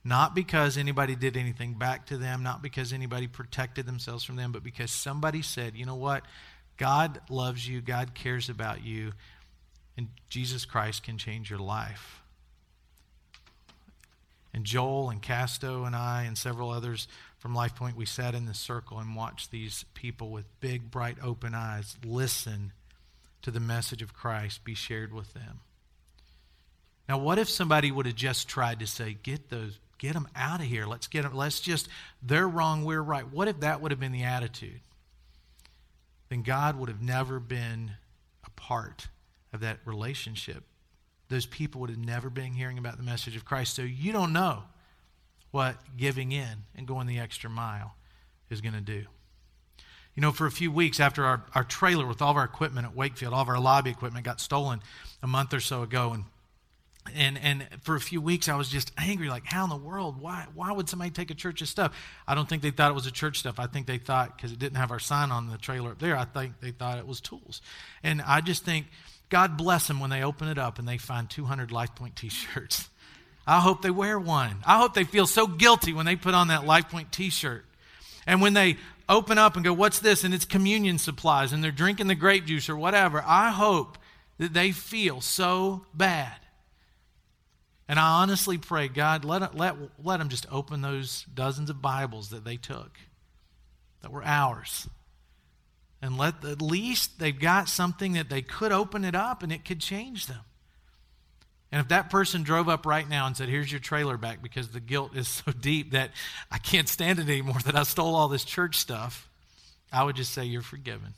Not 0.03 0.34
because 0.34 0.77
anybody 0.77 1.15
did 1.15 1.38
anything 1.38 1.75
back 1.75 2.07
to 2.07 2.17
them, 2.17 2.41
not 2.41 2.63
because 2.63 2.91
anybody 2.91 3.27
protected 3.27 3.86
themselves 3.86 4.23
from 4.23 4.36
them, 4.36 4.51
but 4.51 4.63
because 4.63 4.91
somebody 4.91 5.43
said, 5.43 5.75
you 5.75 5.86
know 5.86 5.95
what? 5.95 6.23
God 6.77 7.21
loves 7.29 7.67
you, 7.67 7.79
God 7.79 8.15
cares 8.15 8.49
about 8.49 8.84
you, 8.84 9.12
and 9.95 10.07
Jesus 10.27 10.65
Christ 10.65 11.03
can 11.03 11.19
change 11.19 11.51
your 11.51 11.60
life. 11.60 12.23
And 14.53 14.65
Joel 14.65 15.12
and 15.12 15.21
Casto 15.21 15.86
and 15.86 15.95
I 15.95 16.23
and 16.23 16.36
several 16.36 16.71
others 16.71 17.07
from 17.38 17.53
Life 17.53 17.75
Point, 17.75 17.95
we 17.95 18.05
sat 18.05 18.34
in 18.34 18.47
the 18.47 18.53
circle 18.55 18.97
and 18.97 19.15
watched 19.15 19.51
these 19.51 19.86
people 19.93 20.29
with 20.31 20.45
big, 20.60 20.89
bright, 20.89 21.17
open 21.23 21.53
eyes 21.53 21.95
listen 22.03 22.73
to 23.41 23.51
the 23.51 23.60
message 23.60 24.01
of 24.01 24.13
Christ 24.13 24.63
be 24.63 24.75
shared 24.75 25.13
with 25.13 25.34
them. 25.34 25.62
Now, 27.10 27.17
what 27.17 27.39
if 27.39 27.49
somebody 27.49 27.91
would 27.91 28.06
have 28.06 28.15
just 28.15 28.47
tried 28.47 28.80
to 28.80 28.88
say, 28.88 29.13
"Get 29.13 29.49
those, 29.49 29.80
get 29.97 30.13
them 30.13 30.27
out 30.36 30.62
of 30.62 30.67
here. 30.67 30.86
Let's 30.86 31.08
get 31.08 31.23
them. 31.23 31.34
Let's 31.34 31.60
just. 31.60 31.89
They're 32.21 32.47
wrong. 32.47 32.86
We're 32.86 33.01
right." 33.01 33.27
What 33.27 33.47
if 33.47 33.60
that 33.62 33.82
would 33.82 33.91
have 33.91 33.99
been 33.99 34.12
the 34.12 34.23
attitude? 34.23 34.82
Then 36.30 36.43
God 36.43 36.77
would 36.77 36.88
have 36.88 37.01
never 37.01 37.39
been 37.39 37.91
a 38.45 38.49
part 38.51 39.10
of 39.51 39.60
that 39.60 39.80
relationship. 39.86 40.63
Those 41.27 41.45
people 41.45 41.82
would 41.82 41.89
have 41.89 41.99
never 41.99 42.30
been 42.30 42.54
hearing 42.54 42.77
about 42.77 42.97
the 42.97 43.04
message 43.04 43.36
of 43.36 43.45
Christ. 43.45 43.73
So 43.73 43.82
you 43.82 44.12
don't 44.12 44.32
know 44.34 44.63
what 45.51 45.97
giving 45.97 46.32
in 46.32 46.63
and 46.75 46.88
going 46.88 47.08
the 47.08 47.19
extra 47.19 47.49
mile 47.49 47.95
is 48.49 48.62
going 48.62 48.73
to 48.73 48.82
do. 48.82 49.06
You 50.15 50.21
know, 50.21 50.32
for 50.32 50.45
a 50.45 50.52
few 50.52 50.71
weeks 50.71 51.00
after 51.00 51.24
our, 51.26 51.43
our 51.56 51.63
trailer 51.63 52.06
with 52.06 52.21
all 52.21 52.32
of 52.32 52.38
our 52.38 52.43
equipment 52.43 52.86
at 52.86 52.95
Wakefield, 52.95 53.34
all 53.34 53.41
of 53.41 53.50
our 53.50 53.60
lobby 53.60 53.91
equipment 53.91 54.26
got 54.26 54.41
stolen 54.41 54.82
a 55.24 55.28
month 55.28 55.54
or 55.54 55.60
so 55.60 55.84
ago, 55.84 56.13
and 56.13 56.26
and 57.15 57.38
and 57.38 57.67
for 57.82 57.95
a 57.95 58.00
few 58.00 58.21
weeks 58.21 58.50
I 58.50 58.56
was 58.56 58.69
just 58.69 58.91
angry, 58.97 59.30
like, 59.30 59.45
how 59.45 59.63
in 59.63 59.69
the 59.69 59.78
world? 59.78 60.21
Why 60.21 60.45
why 60.54 60.71
would 60.71 60.89
somebody 60.89 61.12
take 61.12 61.32
a 61.32 61.34
church's 61.34 61.69
stuff? 61.69 61.95
I 62.28 62.36
don't 62.36 62.47
think 62.47 62.62
they 62.62 62.71
thought 62.71 62.91
it 62.91 62.95
was 62.95 63.08
a 63.08 63.12
church 63.12 63.39
stuff. 63.39 63.60
I 63.60 63.67
think 63.67 63.88
they 63.88 63.97
thought 63.97 64.36
because 64.36 64.52
it 64.52 64.60
didn't 64.60 64.78
have 64.78 64.91
our 64.91 65.00
sign 65.00 65.32
on 65.32 65.50
the 65.50 65.58
trailer 65.58 65.91
up 65.91 66.00
there, 66.00 66.17
I 66.17 66.26
think 66.26 66.60
they 66.60 66.71
thought 66.71 66.97
it 66.97 67.08
was 67.08 67.21
tools. 67.21 67.62
And 68.04 68.21
I 68.21 68.41
just 68.41 68.65
think 68.65 68.88
God 69.30 69.58
bless 69.58 69.88
them 69.88 70.00
when 70.00 70.10
they 70.10 70.24
open 70.24 70.50
it 70.50 70.58
up 70.58 70.78
and 70.78 70.88
they 70.88 70.97
find 70.97 71.30
200 71.30 71.71
Life 71.71 71.95
Point 71.95 72.15
t-shirts. 72.15 72.89
I 73.47 73.60
hope 73.60 73.82
they 73.82 73.89
wear 73.89 74.19
one. 74.19 74.58
I 74.65 74.78
hope 74.78 74.93
they 74.93 75.04
feel 75.04 75.26
so 75.26 75.47
guilty 75.47 75.93
when 75.93 76.06
they 76.06 76.15
put 76.15 76.34
on 76.34 76.50
that 76.50 76.62
LifePoint 76.62 77.12
t 77.12 77.30
shirt. 77.30 77.65
And 78.28 78.41
when 78.41 78.54
they 78.54 78.78
open 79.08 79.38
up 79.38 79.56
and 79.56 79.64
go, 79.64 79.74
What's 79.74 80.00
this? 80.00 80.24
And 80.24 80.34
it's 80.34 80.46
communion 80.46 80.98
supplies 80.98 81.54
and 81.54 81.64
they're 81.64 81.72
drinking 81.72 82.08
the 82.08 82.16
grape 82.16 82.46
juice 82.46 82.70
or 82.70 82.76
whatever. 82.78 83.24
I 83.26 83.52
hope 83.52 83.98
that 84.38 84.54
they 84.54 84.72
feel 84.72 85.22
so 85.22 85.86
bad. 85.94 86.36
And 87.88 88.00
I 88.00 88.22
honestly 88.22 88.58
pray, 88.58 88.88
God, 88.88 89.26
let, 89.26 89.56
let, 89.58 89.76
let 90.02 90.18
them 90.18 90.30
just 90.30 90.46
open 90.50 90.82
those 90.82 91.26
dozens 91.34 91.70
of 91.70 91.82
Bibles 91.82 92.30
that 92.30 92.46
they 92.46 92.56
took 92.56 92.98
that 94.02 94.12
were 94.12 94.24
ours. 94.24 94.88
And 96.02 96.18
let 96.18 96.44
at 96.46 96.62
least 96.62 97.20
they've 97.20 97.38
got 97.38 97.70
something 97.70 98.14
that 98.14 98.30
they 98.30 98.42
could 98.42 98.72
open 98.72 99.04
it 99.04 99.14
up 99.14 99.44
and 99.44 99.52
it 99.52 99.66
could 99.66 99.80
change 99.80 100.28
them. 100.28 100.40
And 101.71 101.79
if 101.79 101.88
that 101.88 102.10
person 102.10 102.43
drove 102.43 102.67
up 102.67 102.86
right 102.86 103.07
now 103.07 103.27
and 103.27 103.38
said, 103.38 103.47
Here's 103.47 103.71
your 103.71 103.79
trailer 103.79 104.17
back 104.17 104.41
because 104.41 104.69
the 104.69 104.79
guilt 104.79 105.15
is 105.15 105.27
so 105.45 105.51
deep 105.51 105.91
that 105.91 106.12
I 106.51 106.57
can't 106.57 106.89
stand 106.89 107.19
it 107.19 107.29
anymore, 107.29 107.60
that 107.65 107.75
I 107.75 107.84
stole 107.84 108.15
all 108.15 108.27
this 108.27 108.43
church 108.43 108.77
stuff, 108.77 109.29
I 109.91 110.03
would 110.03 110.15
just 110.15 110.34
say, 110.34 110.45
You're 110.45 110.62
forgiven. 110.62 111.13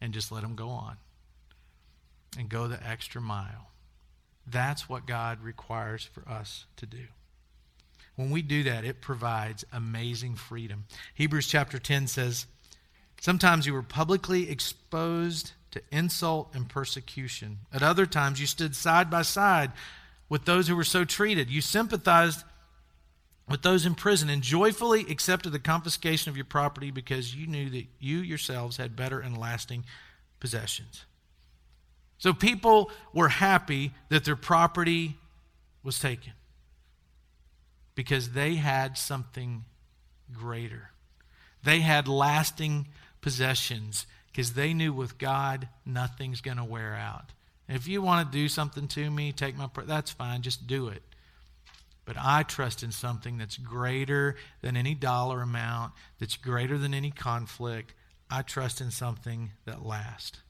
And 0.00 0.12
just 0.12 0.30
let 0.30 0.42
them 0.42 0.54
go 0.54 0.68
on 0.68 0.96
and 2.38 2.48
go 2.48 2.68
the 2.68 2.84
extra 2.86 3.22
mile. 3.22 3.70
That's 4.46 4.86
what 4.86 5.06
God 5.06 5.42
requires 5.42 6.04
for 6.04 6.28
us 6.28 6.66
to 6.76 6.86
do. 6.86 7.06
When 8.16 8.30
we 8.30 8.42
do 8.42 8.64
that, 8.64 8.84
it 8.84 9.00
provides 9.00 9.64
amazing 9.72 10.36
freedom. 10.36 10.84
Hebrews 11.14 11.46
chapter 11.46 11.78
10 11.78 12.06
says, 12.06 12.46
Sometimes 13.20 13.66
you 13.66 13.72
were 13.72 13.82
publicly 13.82 14.50
exposed 14.50 15.52
to 15.74 15.82
insult 15.90 16.54
and 16.54 16.68
persecution. 16.68 17.58
At 17.72 17.82
other 17.82 18.06
times, 18.06 18.40
you 18.40 18.46
stood 18.46 18.76
side 18.76 19.10
by 19.10 19.22
side 19.22 19.72
with 20.28 20.44
those 20.44 20.68
who 20.68 20.76
were 20.76 20.84
so 20.84 21.04
treated. 21.04 21.50
You 21.50 21.60
sympathized 21.60 22.44
with 23.48 23.62
those 23.62 23.84
in 23.84 23.96
prison 23.96 24.30
and 24.30 24.40
joyfully 24.40 25.00
accepted 25.10 25.50
the 25.50 25.58
confiscation 25.58 26.30
of 26.30 26.36
your 26.36 26.44
property 26.44 26.92
because 26.92 27.34
you 27.34 27.48
knew 27.48 27.68
that 27.70 27.86
you 27.98 28.18
yourselves 28.18 28.76
had 28.76 28.94
better 28.94 29.18
and 29.18 29.36
lasting 29.36 29.84
possessions. 30.38 31.06
So 32.18 32.32
people 32.32 32.92
were 33.12 33.28
happy 33.28 33.92
that 34.10 34.24
their 34.24 34.36
property 34.36 35.16
was 35.82 35.98
taken 35.98 36.34
because 37.96 38.30
they 38.30 38.54
had 38.54 38.96
something 38.96 39.64
greater. 40.32 40.90
They 41.64 41.80
had 41.80 42.06
lasting 42.06 42.86
possessions 43.20 44.06
because 44.34 44.54
they 44.54 44.74
knew 44.74 44.92
with 44.92 45.16
God, 45.16 45.68
nothing's 45.86 46.40
going 46.40 46.56
to 46.56 46.64
wear 46.64 46.96
out. 46.96 47.30
If 47.68 47.86
you 47.86 48.02
want 48.02 48.32
to 48.32 48.36
do 48.36 48.48
something 48.48 48.88
to 48.88 49.08
me, 49.08 49.30
take 49.30 49.56
my, 49.56 49.68
that's 49.86 50.10
fine, 50.10 50.42
just 50.42 50.66
do 50.66 50.88
it. 50.88 51.04
But 52.04 52.16
I 52.18 52.42
trust 52.42 52.82
in 52.82 52.90
something 52.90 53.38
that's 53.38 53.56
greater 53.56 54.34
than 54.60 54.76
any 54.76 54.96
dollar 54.96 55.40
amount, 55.40 55.92
that's 56.18 56.36
greater 56.36 56.76
than 56.76 56.94
any 56.94 57.12
conflict. 57.12 57.94
I 58.28 58.42
trust 58.42 58.80
in 58.80 58.90
something 58.90 59.52
that 59.66 59.86
lasts. 59.86 60.40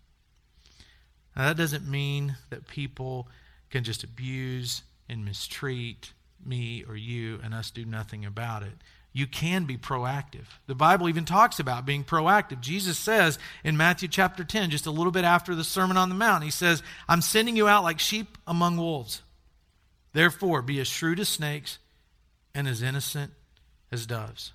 Now, 1.37 1.49
that 1.49 1.59
doesn't 1.59 1.87
mean 1.87 2.37
that 2.49 2.67
people 2.67 3.29
can 3.69 3.85
just 3.85 4.03
abuse 4.03 4.83
and 5.11 5.27
mistreat 5.27 6.15
me 6.43 6.87
or 6.89 6.97
you 6.97 7.39
and 7.45 7.53
us 7.53 7.71
do 7.71 7.85
nothing 7.85 8.25
about 8.25 8.63
it 8.63 8.73
you 9.15 9.29
can 9.29 9.65
be 9.65 9.79
proactive. 9.79 10.45
The 10.67 10.75
Bible 10.75 11.09
even 11.09 11.25
talks 11.25 11.61
about 11.61 11.87
being 11.87 12.03
proactive. 12.03 12.61
Jesus 12.61 12.99
says 12.99 13.39
in 13.63 13.77
Matthew 13.77 14.09
chapter 14.09 14.43
10, 14.43 14.71
just 14.71 14.87
a 14.87 14.91
little 14.91 15.13
bit 15.13 15.25
after 15.25 15.55
the 15.55 15.63
Sermon 15.63 15.97
on 15.97 16.09
the 16.09 16.17
Mount, 16.17 16.43
he 16.43 16.51
says, 16.51 16.83
I'm 17.09 17.23
sending 17.23 17.57
you 17.57 17.69
out 17.69 17.85
like 17.85 18.01
sheep 18.01 18.37
among 18.45 18.77
wolves. 18.77 19.23
Therefore, 20.13 20.63
be 20.63 20.81
as 20.81 20.89
shrewd 20.89 21.21
as 21.21 21.29
snakes 21.29 21.79
and 22.57 22.67
as 22.67 22.83
innocent 22.83 23.33
as 23.93 24.05
doves. 24.05 24.53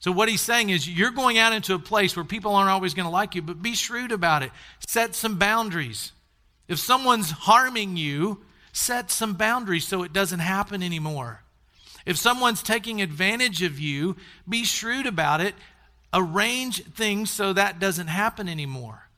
So, 0.00 0.12
what 0.12 0.28
he's 0.28 0.42
saying 0.42 0.68
is, 0.68 0.86
you're 0.86 1.10
going 1.10 1.38
out 1.38 1.54
into 1.54 1.74
a 1.74 1.78
place 1.78 2.14
where 2.14 2.26
people 2.26 2.54
aren't 2.54 2.70
always 2.70 2.92
going 2.92 3.06
to 3.06 3.10
like 3.10 3.34
you, 3.34 3.40
but 3.40 3.62
be 3.62 3.74
shrewd 3.74 4.12
about 4.12 4.42
it. 4.42 4.50
Set 4.86 5.14
some 5.14 5.38
boundaries. 5.38 6.12
If 6.68 6.78
someone's 6.78 7.30
harming 7.30 7.96
you, 7.96 8.42
set 8.72 9.10
some 9.10 9.32
boundaries 9.34 9.86
so 9.86 10.02
it 10.02 10.12
doesn't 10.12 10.40
happen 10.40 10.82
anymore. 10.82 11.43
If 12.06 12.16
someone's 12.16 12.62
taking 12.62 13.00
advantage 13.00 13.62
of 13.62 13.80
you, 13.80 14.16
be 14.48 14.64
shrewd 14.64 15.06
about 15.06 15.40
it. 15.40 15.54
Arrange 16.12 16.84
things 16.84 17.30
so 17.30 17.52
that 17.52 17.80
doesn't 17.80 18.08
happen 18.08 18.48
anymore. 18.48 19.08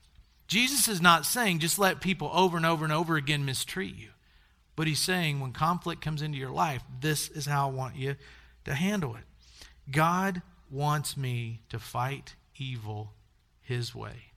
Jesus 0.47 0.89
is 0.89 1.01
not 1.01 1.27
saying 1.27 1.59
just 1.59 1.79
let 1.79 2.01
people 2.01 2.31
over 2.33 2.57
and 2.57 2.65
over 2.65 2.85
and 2.85 2.93
over 2.93 3.17
again 3.17 3.45
mistreat 3.45 3.97
you. 3.97 4.11
But 4.77 4.87
he's 4.87 5.01
saying 5.01 5.41
when 5.41 5.53
conflict 5.53 6.03
comes 6.03 6.23
into 6.23 6.39
your 6.39 6.51
life, 6.51 6.83
this 7.01 7.29
is 7.29 7.47
how 7.47 7.69
I 7.69 7.73
want 7.73 7.97
you 7.97 8.15
to 8.65 8.75
handle 8.75 9.17
it. 9.17 9.25
God 9.91 10.43
wants 10.71 11.17
me 11.17 11.61
to 11.71 11.79
fight 11.79 12.35
evil 12.57 13.13
his 13.63 13.95
way. 13.95 14.33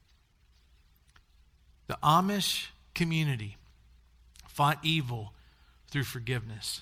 The 1.88 1.98
Amish 2.04 2.68
community 2.94 3.58
fought 4.48 4.80
evil 4.84 5.34
through 5.90 6.04
forgiveness 6.04 6.82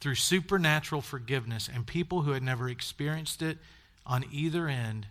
through 0.00 0.14
supernatural 0.14 1.00
forgiveness, 1.00 1.68
and 1.72 1.86
people 1.86 2.22
who 2.22 2.32
had 2.32 2.42
never 2.42 2.68
experienced 2.68 3.42
it 3.42 3.58
on 4.06 4.24
either 4.32 4.68
end 4.68 5.06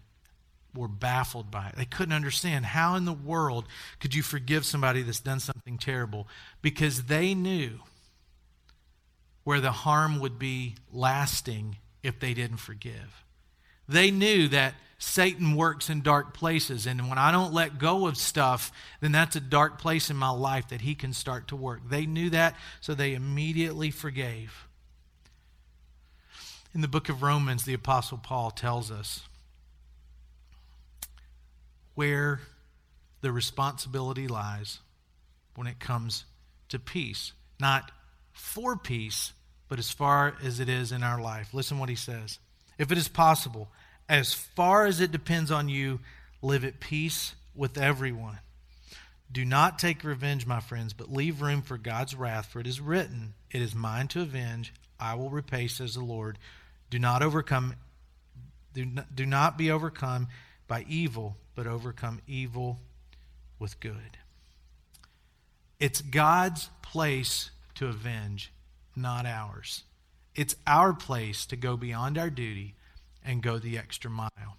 were 0.75 0.87
baffled 0.87 1.49
by 1.51 1.67
it. 1.67 1.75
They 1.75 1.85
couldn't 1.85 2.13
understand 2.13 2.65
how 2.65 2.95
in 2.95 3.05
the 3.05 3.13
world 3.13 3.65
could 3.99 4.15
you 4.15 4.23
forgive 4.23 4.65
somebody 4.65 5.01
that's 5.01 5.19
done 5.19 5.39
something 5.39 5.77
terrible 5.77 6.27
because 6.61 7.03
they 7.03 7.33
knew 7.33 7.79
where 9.43 9.61
the 9.61 9.71
harm 9.71 10.19
would 10.19 10.37
be 10.37 10.75
lasting 10.91 11.77
if 12.03 12.19
they 12.19 12.33
didn't 12.33 12.57
forgive. 12.57 13.23
They 13.87 14.11
knew 14.11 14.49
that 14.49 14.75
Satan 14.99 15.55
works 15.55 15.89
in 15.89 16.01
dark 16.01 16.33
places, 16.33 16.85
and 16.85 17.07
when 17.07 17.17
I 17.17 17.31
don't 17.31 17.53
let 17.53 17.77
go 17.77 18.07
of 18.07 18.17
stuff, 18.17 18.71
then 18.99 19.11
that's 19.11 19.35
a 19.35 19.39
dark 19.41 19.79
place 19.79 20.09
in 20.09 20.17
my 20.17 20.31
life 20.31 20.69
that 20.69 20.81
he 20.81 20.95
can 20.95 21.13
start 21.13 21.47
to 21.49 21.55
work. 21.55 21.81
They 21.87 22.05
knew 22.05 22.29
that, 22.31 22.55
so 22.81 22.93
they 22.93 23.13
immediately 23.13 23.91
forgave. 23.91 24.66
In 26.77 26.81
the 26.81 26.87
book 26.87 27.09
of 27.09 27.23
Romans, 27.23 27.65
the 27.65 27.73
Apostle 27.73 28.19
Paul 28.19 28.51
tells 28.51 28.91
us 28.91 29.21
where 31.95 32.39
the 33.21 33.31
responsibility 33.31 34.27
lies 34.27 34.77
when 35.55 35.65
it 35.65 35.79
comes 35.79 36.25
to 36.69 36.77
peace. 36.77 37.33
Not 37.59 37.91
for 38.31 38.77
peace, 38.77 39.33
but 39.67 39.79
as 39.79 39.89
far 39.89 40.35
as 40.43 40.59
it 40.59 40.69
is 40.69 40.91
in 40.91 41.01
our 41.01 41.19
life. 41.19 41.51
Listen 41.51 41.79
what 41.79 41.89
he 41.89 41.95
says. 41.95 42.37
If 42.77 42.91
it 42.91 42.97
is 42.99 43.07
possible, 43.07 43.69
As 44.07 44.35
far 44.35 44.85
as 44.85 45.01
it 45.01 45.11
depends 45.11 45.49
on 45.49 45.69
you, 45.69 45.99
live 46.43 46.63
at 46.63 46.79
peace 46.79 47.33
with 47.55 47.79
everyone. 47.79 48.37
Do 49.31 49.43
not 49.43 49.79
take 49.79 50.03
revenge, 50.03 50.45
my 50.45 50.59
friends, 50.59 50.93
but 50.93 51.11
leave 51.11 51.41
room 51.41 51.63
for 51.63 51.79
God's 51.79 52.13
wrath, 52.13 52.45
for 52.45 52.59
it 52.59 52.67
is 52.67 52.79
written, 52.79 53.33
It 53.49 53.63
is 53.63 53.73
mine 53.73 54.09
to 54.09 54.21
avenge, 54.21 54.75
I 54.99 55.15
will 55.15 55.31
repay, 55.31 55.67
says 55.67 55.95
the 55.95 56.03
Lord. 56.03 56.37
Do 56.89 56.99
not 56.99 57.21
overcome, 57.21 57.75
do 58.73 58.85
not, 58.85 59.15
do 59.15 59.25
not 59.25 59.57
be 59.57 59.69
overcome 59.71 60.27
by 60.67 60.85
evil, 60.87 61.37
but 61.55 61.67
overcome 61.67 62.21
evil 62.27 62.79
with 63.59 63.79
good. 63.79 64.17
It's 65.79 66.01
God's 66.01 66.69
place 66.81 67.51
to 67.75 67.87
avenge, 67.87 68.51
not 68.95 69.25
ours. 69.25 69.83
It's 70.35 70.55
our 70.65 70.93
place 70.93 71.45
to 71.47 71.55
go 71.55 71.77
beyond 71.77 72.17
our 72.17 72.29
duty 72.29 72.75
and 73.25 73.41
go 73.41 73.57
the 73.57 73.77
extra 73.77 74.09
mile. 74.09 74.57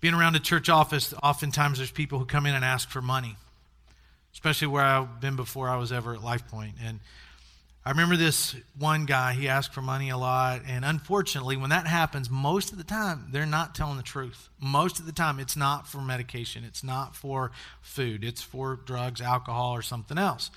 Being 0.00 0.14
around 0.14 0.36
a 0.36 0.40
church 0.40 0.68
office, 0.68 1.14
oftentimes 1.22 1.78
there's 1.78 1.90
people 1.90 2.18
who 2.18 2.26
come 2.26 2.46
in 2.46 2.54
and 2.54 2.64
ask 2.64 2.90
for 2.90 3.00
money, 3.00 3.36
especially 4.34 4.68
where 4.68 4.84
I've 4.84 5.20
been 5.20 5.36
before 5.36 5.68
I 5.68 5.76
was 5.76 5.92
ever 5.92 6.14
at 6.14 6.20
LifePoint. 6.20 6.74
And 6.84 7.00
I 7.86 7.90
remember 7.90 8.16
this 8.16 8.56
one 8.78 9.04
guy, 9.04 9.34
he 9.34 9.46
asked 9.46 9.74
for 9.74 9.82
money 9.82 10.08
a 10.08 10.16
lot. 10.16 10.62
And 10.66 10.86
unfortunately, 10.86 11.58
when 11.58 11.68
that 11.68 11.86
happens, 11.86 12.30
most 12.30 12.72
of 12.72 12.78
the 12.78 12.84
time, 12.84 13.26
they're 13.30 13.44
not 13.44 13.74
telling 13.74 13.98
the 13.98 14.02
truth. 14.02 14.48
Most 14.58 15.00
of 15.00 15.06
the 15.06 15.12
time, 15.12 15.38
it's 15.38 15.54
not 15.54 15.86
for 15.86 15.98
medication, 15.98 16.64
it's 16.64 16.82
not 16.82 17.14
for 17.14 17.50
food, 17.82 18.24
it's 18.24 18.40
for 18.40 18.76
drugs, 18.76 19.20
alcohol, 19.20 19.72
or 19.72 19.82
something 19.82 20.16
else. 20.16 20.50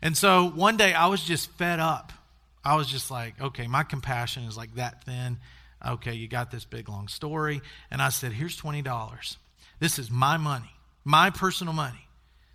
And 0.00 0.16
so 0.16 0.48
one 0.48 0.76
day 0.76 0.94
I 0.94 1.06
was 1.06 1.24
just 1.24 1.50
fed 1.52 1.80
up. 1.80 2.12
I 2.64 2.76
was 2.76 2.86
just 2.86 3.10
like, 3.10 3.40
okay, 3.40 3.66
my 3.66 3.82
compassion 3.82 4.44
is 4.44 4.56
like 4.56 4.76
that 4.76 5.02
thin. 5.04 5.38
Okay, 5.84 6.12
you 6.12 6.28
got 6.28 6.52
this 6.52 6.64
big 6.64 6.88
long 6.88 7.08
story. 7.08 7.62
And 7.90 8.00
I 8.00 8.10
said, 8.10 8.32
here's 8.32 8.60
$20. 8.60 9.36
This 9.80 9.98
is 9.98 10.10
my 10.10 10.36
money, 10.36 10.70
my 11.04 11.30
personal 11.30 11.72
money 11.72 12.06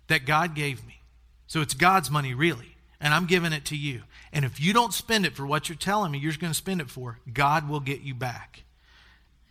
that 0.06 0.24
God 0.24 0.54
gave 0.54 0.86
me. 0.86 1.00
So 1.48 1.60
it's 1.60 1.74
God's 1.74 2.10
money, 2.10 2.32
really 2.32 2.75
and 3.00 3.12
I'm 3.12 3.26
giving 3.26 3.52
it 3.52 3.64
to 3.66 3.76
you. 3.76 4.02
And 4.32 4.44
if 4.44 4.60
you 4.60 4.72
don't 4.72 4.92
spend 4.92 5.26
it 5.26 5.34
for 5.34 5.46
what 5.46 5.68
you're 5.68 5.76
telling 5.76 6.12
me 6.12 6.18
you're 6.18 6.32
going 6.32 6.52
to 6.52 6.54
spend 6.54 6.80
it 6.80 6.90
for, 6.90 7.18
God 7.32 7.68
will 7.68 7.80
get 7.80 8.00
you 8.00 8.14
back. 8.14 8.64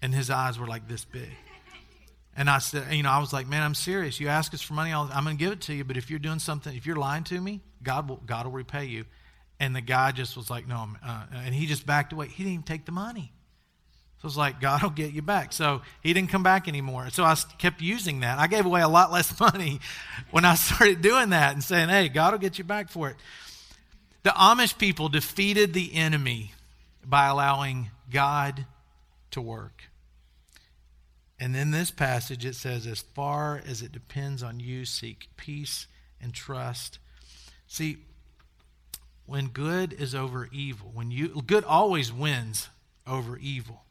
And 0.01 0.13
his 0.13 0.29
eyes 0.29 0.59
were 0.59 0.67
like 0.67 0.87
this 0.87 1.05
big. 1.05 1.29
And 2.37 2.49
I 2.49 2.57
said, 2.57 2.93
you 2.93 3.03
know, 3.03 3.11
I 3.11 3.19
was 3.19 3.31
like, 3.31 3.47
man, 3.47 3.63
I'm 3.63 3.75
serious. 3.75 4.19
You 4.19 4.27
ask 4.27 4.53
us 4.53 4.61
for 4.61 4.73
money, 4.73 4.91
I'm 4.91 5.23
going 5.23 5.37
to 5.37 5.43
give 5.43 5.53
it 5.53 5.61
to 5.61 5.73
you. 5.73 5.85
But 5.85 5.95
if 5.95 6.09
you're 6.09 6.19
doing 6.19 6.39
something, 6.39 6.75
if 6.75 6.85
you're 6.85 6.97
lying 6.97 7.23
to 7.25 7.39
me, 7.39 7.61
God 7.81 8.09
will, 8.09 8.17
God 8.25 8.45
will 8.45 8.51
repay 8.51 8.85
you. 8.85 9.05
And 9.57 9.73
the 9.73 9.81
guy 9.81 10.11
just 10.11 10.35
was 10.35 10.49
like, 10.49 10.67
no, 10.67 10.89
uh, 11.05 11.25
and 11.33 11.55
he 11.55 11.65
just 11.65 11.85
backed 11.85 12.11
away. 12.11 12.27
He 12.27 12.43
didn't 12.43 12.53
even 12.53 12.63
take 12.63 12.85
the 12.85 12.91
money. 12.91 13.31
So 14.25 14.29
it's 14.29 14.37
like, 14.37 14.59
God 14.59 14.81
will 14.81 14.89
get 14.89 15.13
you 15.13 15.21
back. 15.21 15.53
So 15.53 15.83
he 16.01 16.11
didn't 16.11 16.31
come 16.31 16.41
back 16.41 16.67
anymore. 16.67 17.11
So 17.11 17.23
I 17.23 17.35
kept 17.59 17.79
using 17.79 18.21
that. 18.21 18.39
I 18.39 18.47
gave 18.47 18.65
away 18.65 18.81
a 18.81 18.87
lot 18.87 19.11
less 19.11 19.39
money 19.39 19.79
when 20.31 20.45
I 20.45 20.55
started 20.55 21.03
doing 21.03 21.29
that 21.29 21.53
and 21.53 21.63
saying, 21.63 21.89
hey, 21.89 22.09
God 22.09 22.31
will 22.31 22.39
get 22.39 22.57
you 22.57 22.63
back 22.63 22.89
for 22.89 23.09
it. 23.09 23.17
The 24.23 24.31
Amish 24.31 24.79
people 24.79 25.09
defeated 25.09 25.75
the 25.75 25.93
enemy 25.93 26.53
by 27.05 27.27
allowing 27.27 27.91
God 28.09 28.65
to 29.29 29.41
work. 29.41 29.83
And 31.39 31.55
in 31.55 31.69
this 31.69 31.91
passage, 31.91 32.45
it 32.45 32.55
says, 32.55 32.87
as 32.87 33.01
far 33.01 33.61
as 33.63 33.83
it 33.83 33.91
depends 33.91 34.41
on 34.41 34.59
you, 34.59 34.85
seek 34.85 35.27
peace 35.37 35.85
and 36.19 36.33
trust. 36.33 36.97
See, 37.67 37.97
when 39.27 39.49
good 39.49 39.93
is 39.93 40.15
over 40.15 40.49
evil, 40.51 40.89
when 40.95 41.11
you 41.11 41.43
good 41.45 41.63
always 41.63 42.11
wins 42.11 42.69
over 43.05 43.37
evil. 43.37 43.84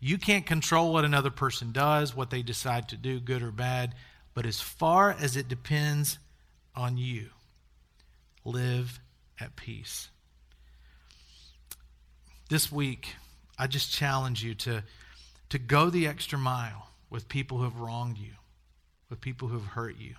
You 0.00 0.18
can't 0.18 0.46
control 0.46 0.92
what 0.92 1.04
another 1.04 1.30
person 1.30 1.72
does, 1.72 2.14
what 2.14 2.30
they 2.30 2.42
decide 2.42 2.88
to 2.90 2.96
do, 2.96 3.18
good 3.18 3.42
or 3.42 3.50
bad. 3.50 3.94
But 4.34 4.46
as 4.46 4.60
far 4.60 5.10
as 5.12 5.36
it 5.36 5.48
depends 5.48 6.18
on 6.74 6.98
you, 6.98 7.30
live 8.44 9.00
at 9.40 9.56
peace. 9.56 10.10
This 12.48 12.70
week, 12.70 13.14
I 13.58 13.66
just 13.66 13.90
challenge 13.90 14.44
you 14.44 14.54
to, 14.54 14.84
to 15.48 15.58
go 15.58 15.90
the 15.90 16.06
extra 16.06 16.38
mile 16.38 16.90
with 17.08 17.28
people 17.28 17.58
who 17.58 17.64
have 17.64 17.78
wronged 17.78 18.18
you, 18.18 18.32
with 19.08 19.20
people 19.20 19.48
who 19.48 19.58
have 19.58 19.68
hurt 19.68 19.96
you, 19.98 20.14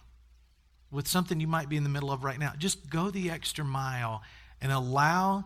with 0.91 1.07
something 1.07 1.39
you 1.39 1.47
might 1.47 1.69
be 1.69 1.77
in 1.77 1.83
the 1.83 1.89
middle 1.89 2.11
of 2.11 2.23
right 2.23 2.39
now. 2.39 2.53
Just 2.57 2.89
go 2.89 3.11
the 3.11 3.29
extra 3.29 3.63
mile 3.63 4.23
and 4.61 4.71
allow 4.71 5.45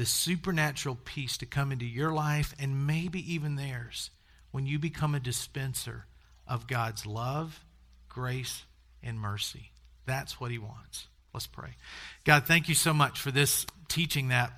the 0.00 0.06
supernatural 0.06 0.96
peace 1.04 1.36
to 1.36 1.44
come 1.44 1.70
into 1.70 1.84
your 1.84 2.10
life 2.10 2.54
and 2.58 2.86
maybe 2.86 3.34
even 3.34 3.56
theirs 3.56 4.08
when 4.50 4.64
you 4.64 4.78
become 4.78 5.14
a 5.14 5.20
dispenser 5.20 6.06
of 6.46 6.66
God's 6.66 7.04
love, 7.04 7.62
grace, 8.08 8.64
and 9.02 9.20
mercy. 9.20 9.72
That's 10.06 10.40
what 10.40 10.50
He 10.50 10.56
wants. 10.56 11.06
Let's 11.34 11.46
pray. 11.46 11.76
God, 12.24 12.46
thank 12.46 12.66
you 12.66 12.74
so 12.74 12.94
much 12.94 13.20
for 13.20 13.30
this 13.30 13.66
teaching 13.88 14.28
that 14.28 14.50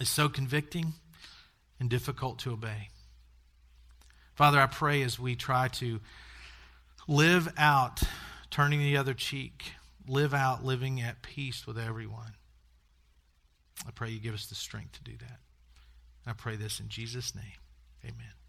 is 0.00 0.08
so 0.08 0.28
convicting 0.28 0.94
and 1.78 1.88
difficult 1.88 2.40
to 2.40 2.54
obey. 2.54 2.88
Father, 4.34 4.58
I 4.58 4.66
pray 4.66 5.02
as 5.02 5.16
we 5.16 5.36
try 5.36 5.68
to 5.74 6.00
live 7.06 7.52
out 7.56 8.02
turning 8.50 8.80
the 8.80 8.96
other 8.96 9.14
cheek, 9.14 9.74
live 10.08 10.34
out 10.34 10.64
living 10.64 11.00
at 11.00 11.22
peace 11.22 11.68
with 11.68 11.78
everyone. 11.78 12.34
I 13.86 13.90
pray 13.90 14.10
you 14.10 14.20
give 14.20 14.34
us 14.34 14.46
the 14.46 14.54
strength 14.54 14.92
to 14.92 15.02
do 15.02 15.16
that. 15.18 15.40
I 16.26 16.32
pray 16.32 16.56
this 16.56 16.80
in 16.80 16.88
Jesus' 16.88 17.34
name. 17.34 17.44
Amen. 18.04 18.43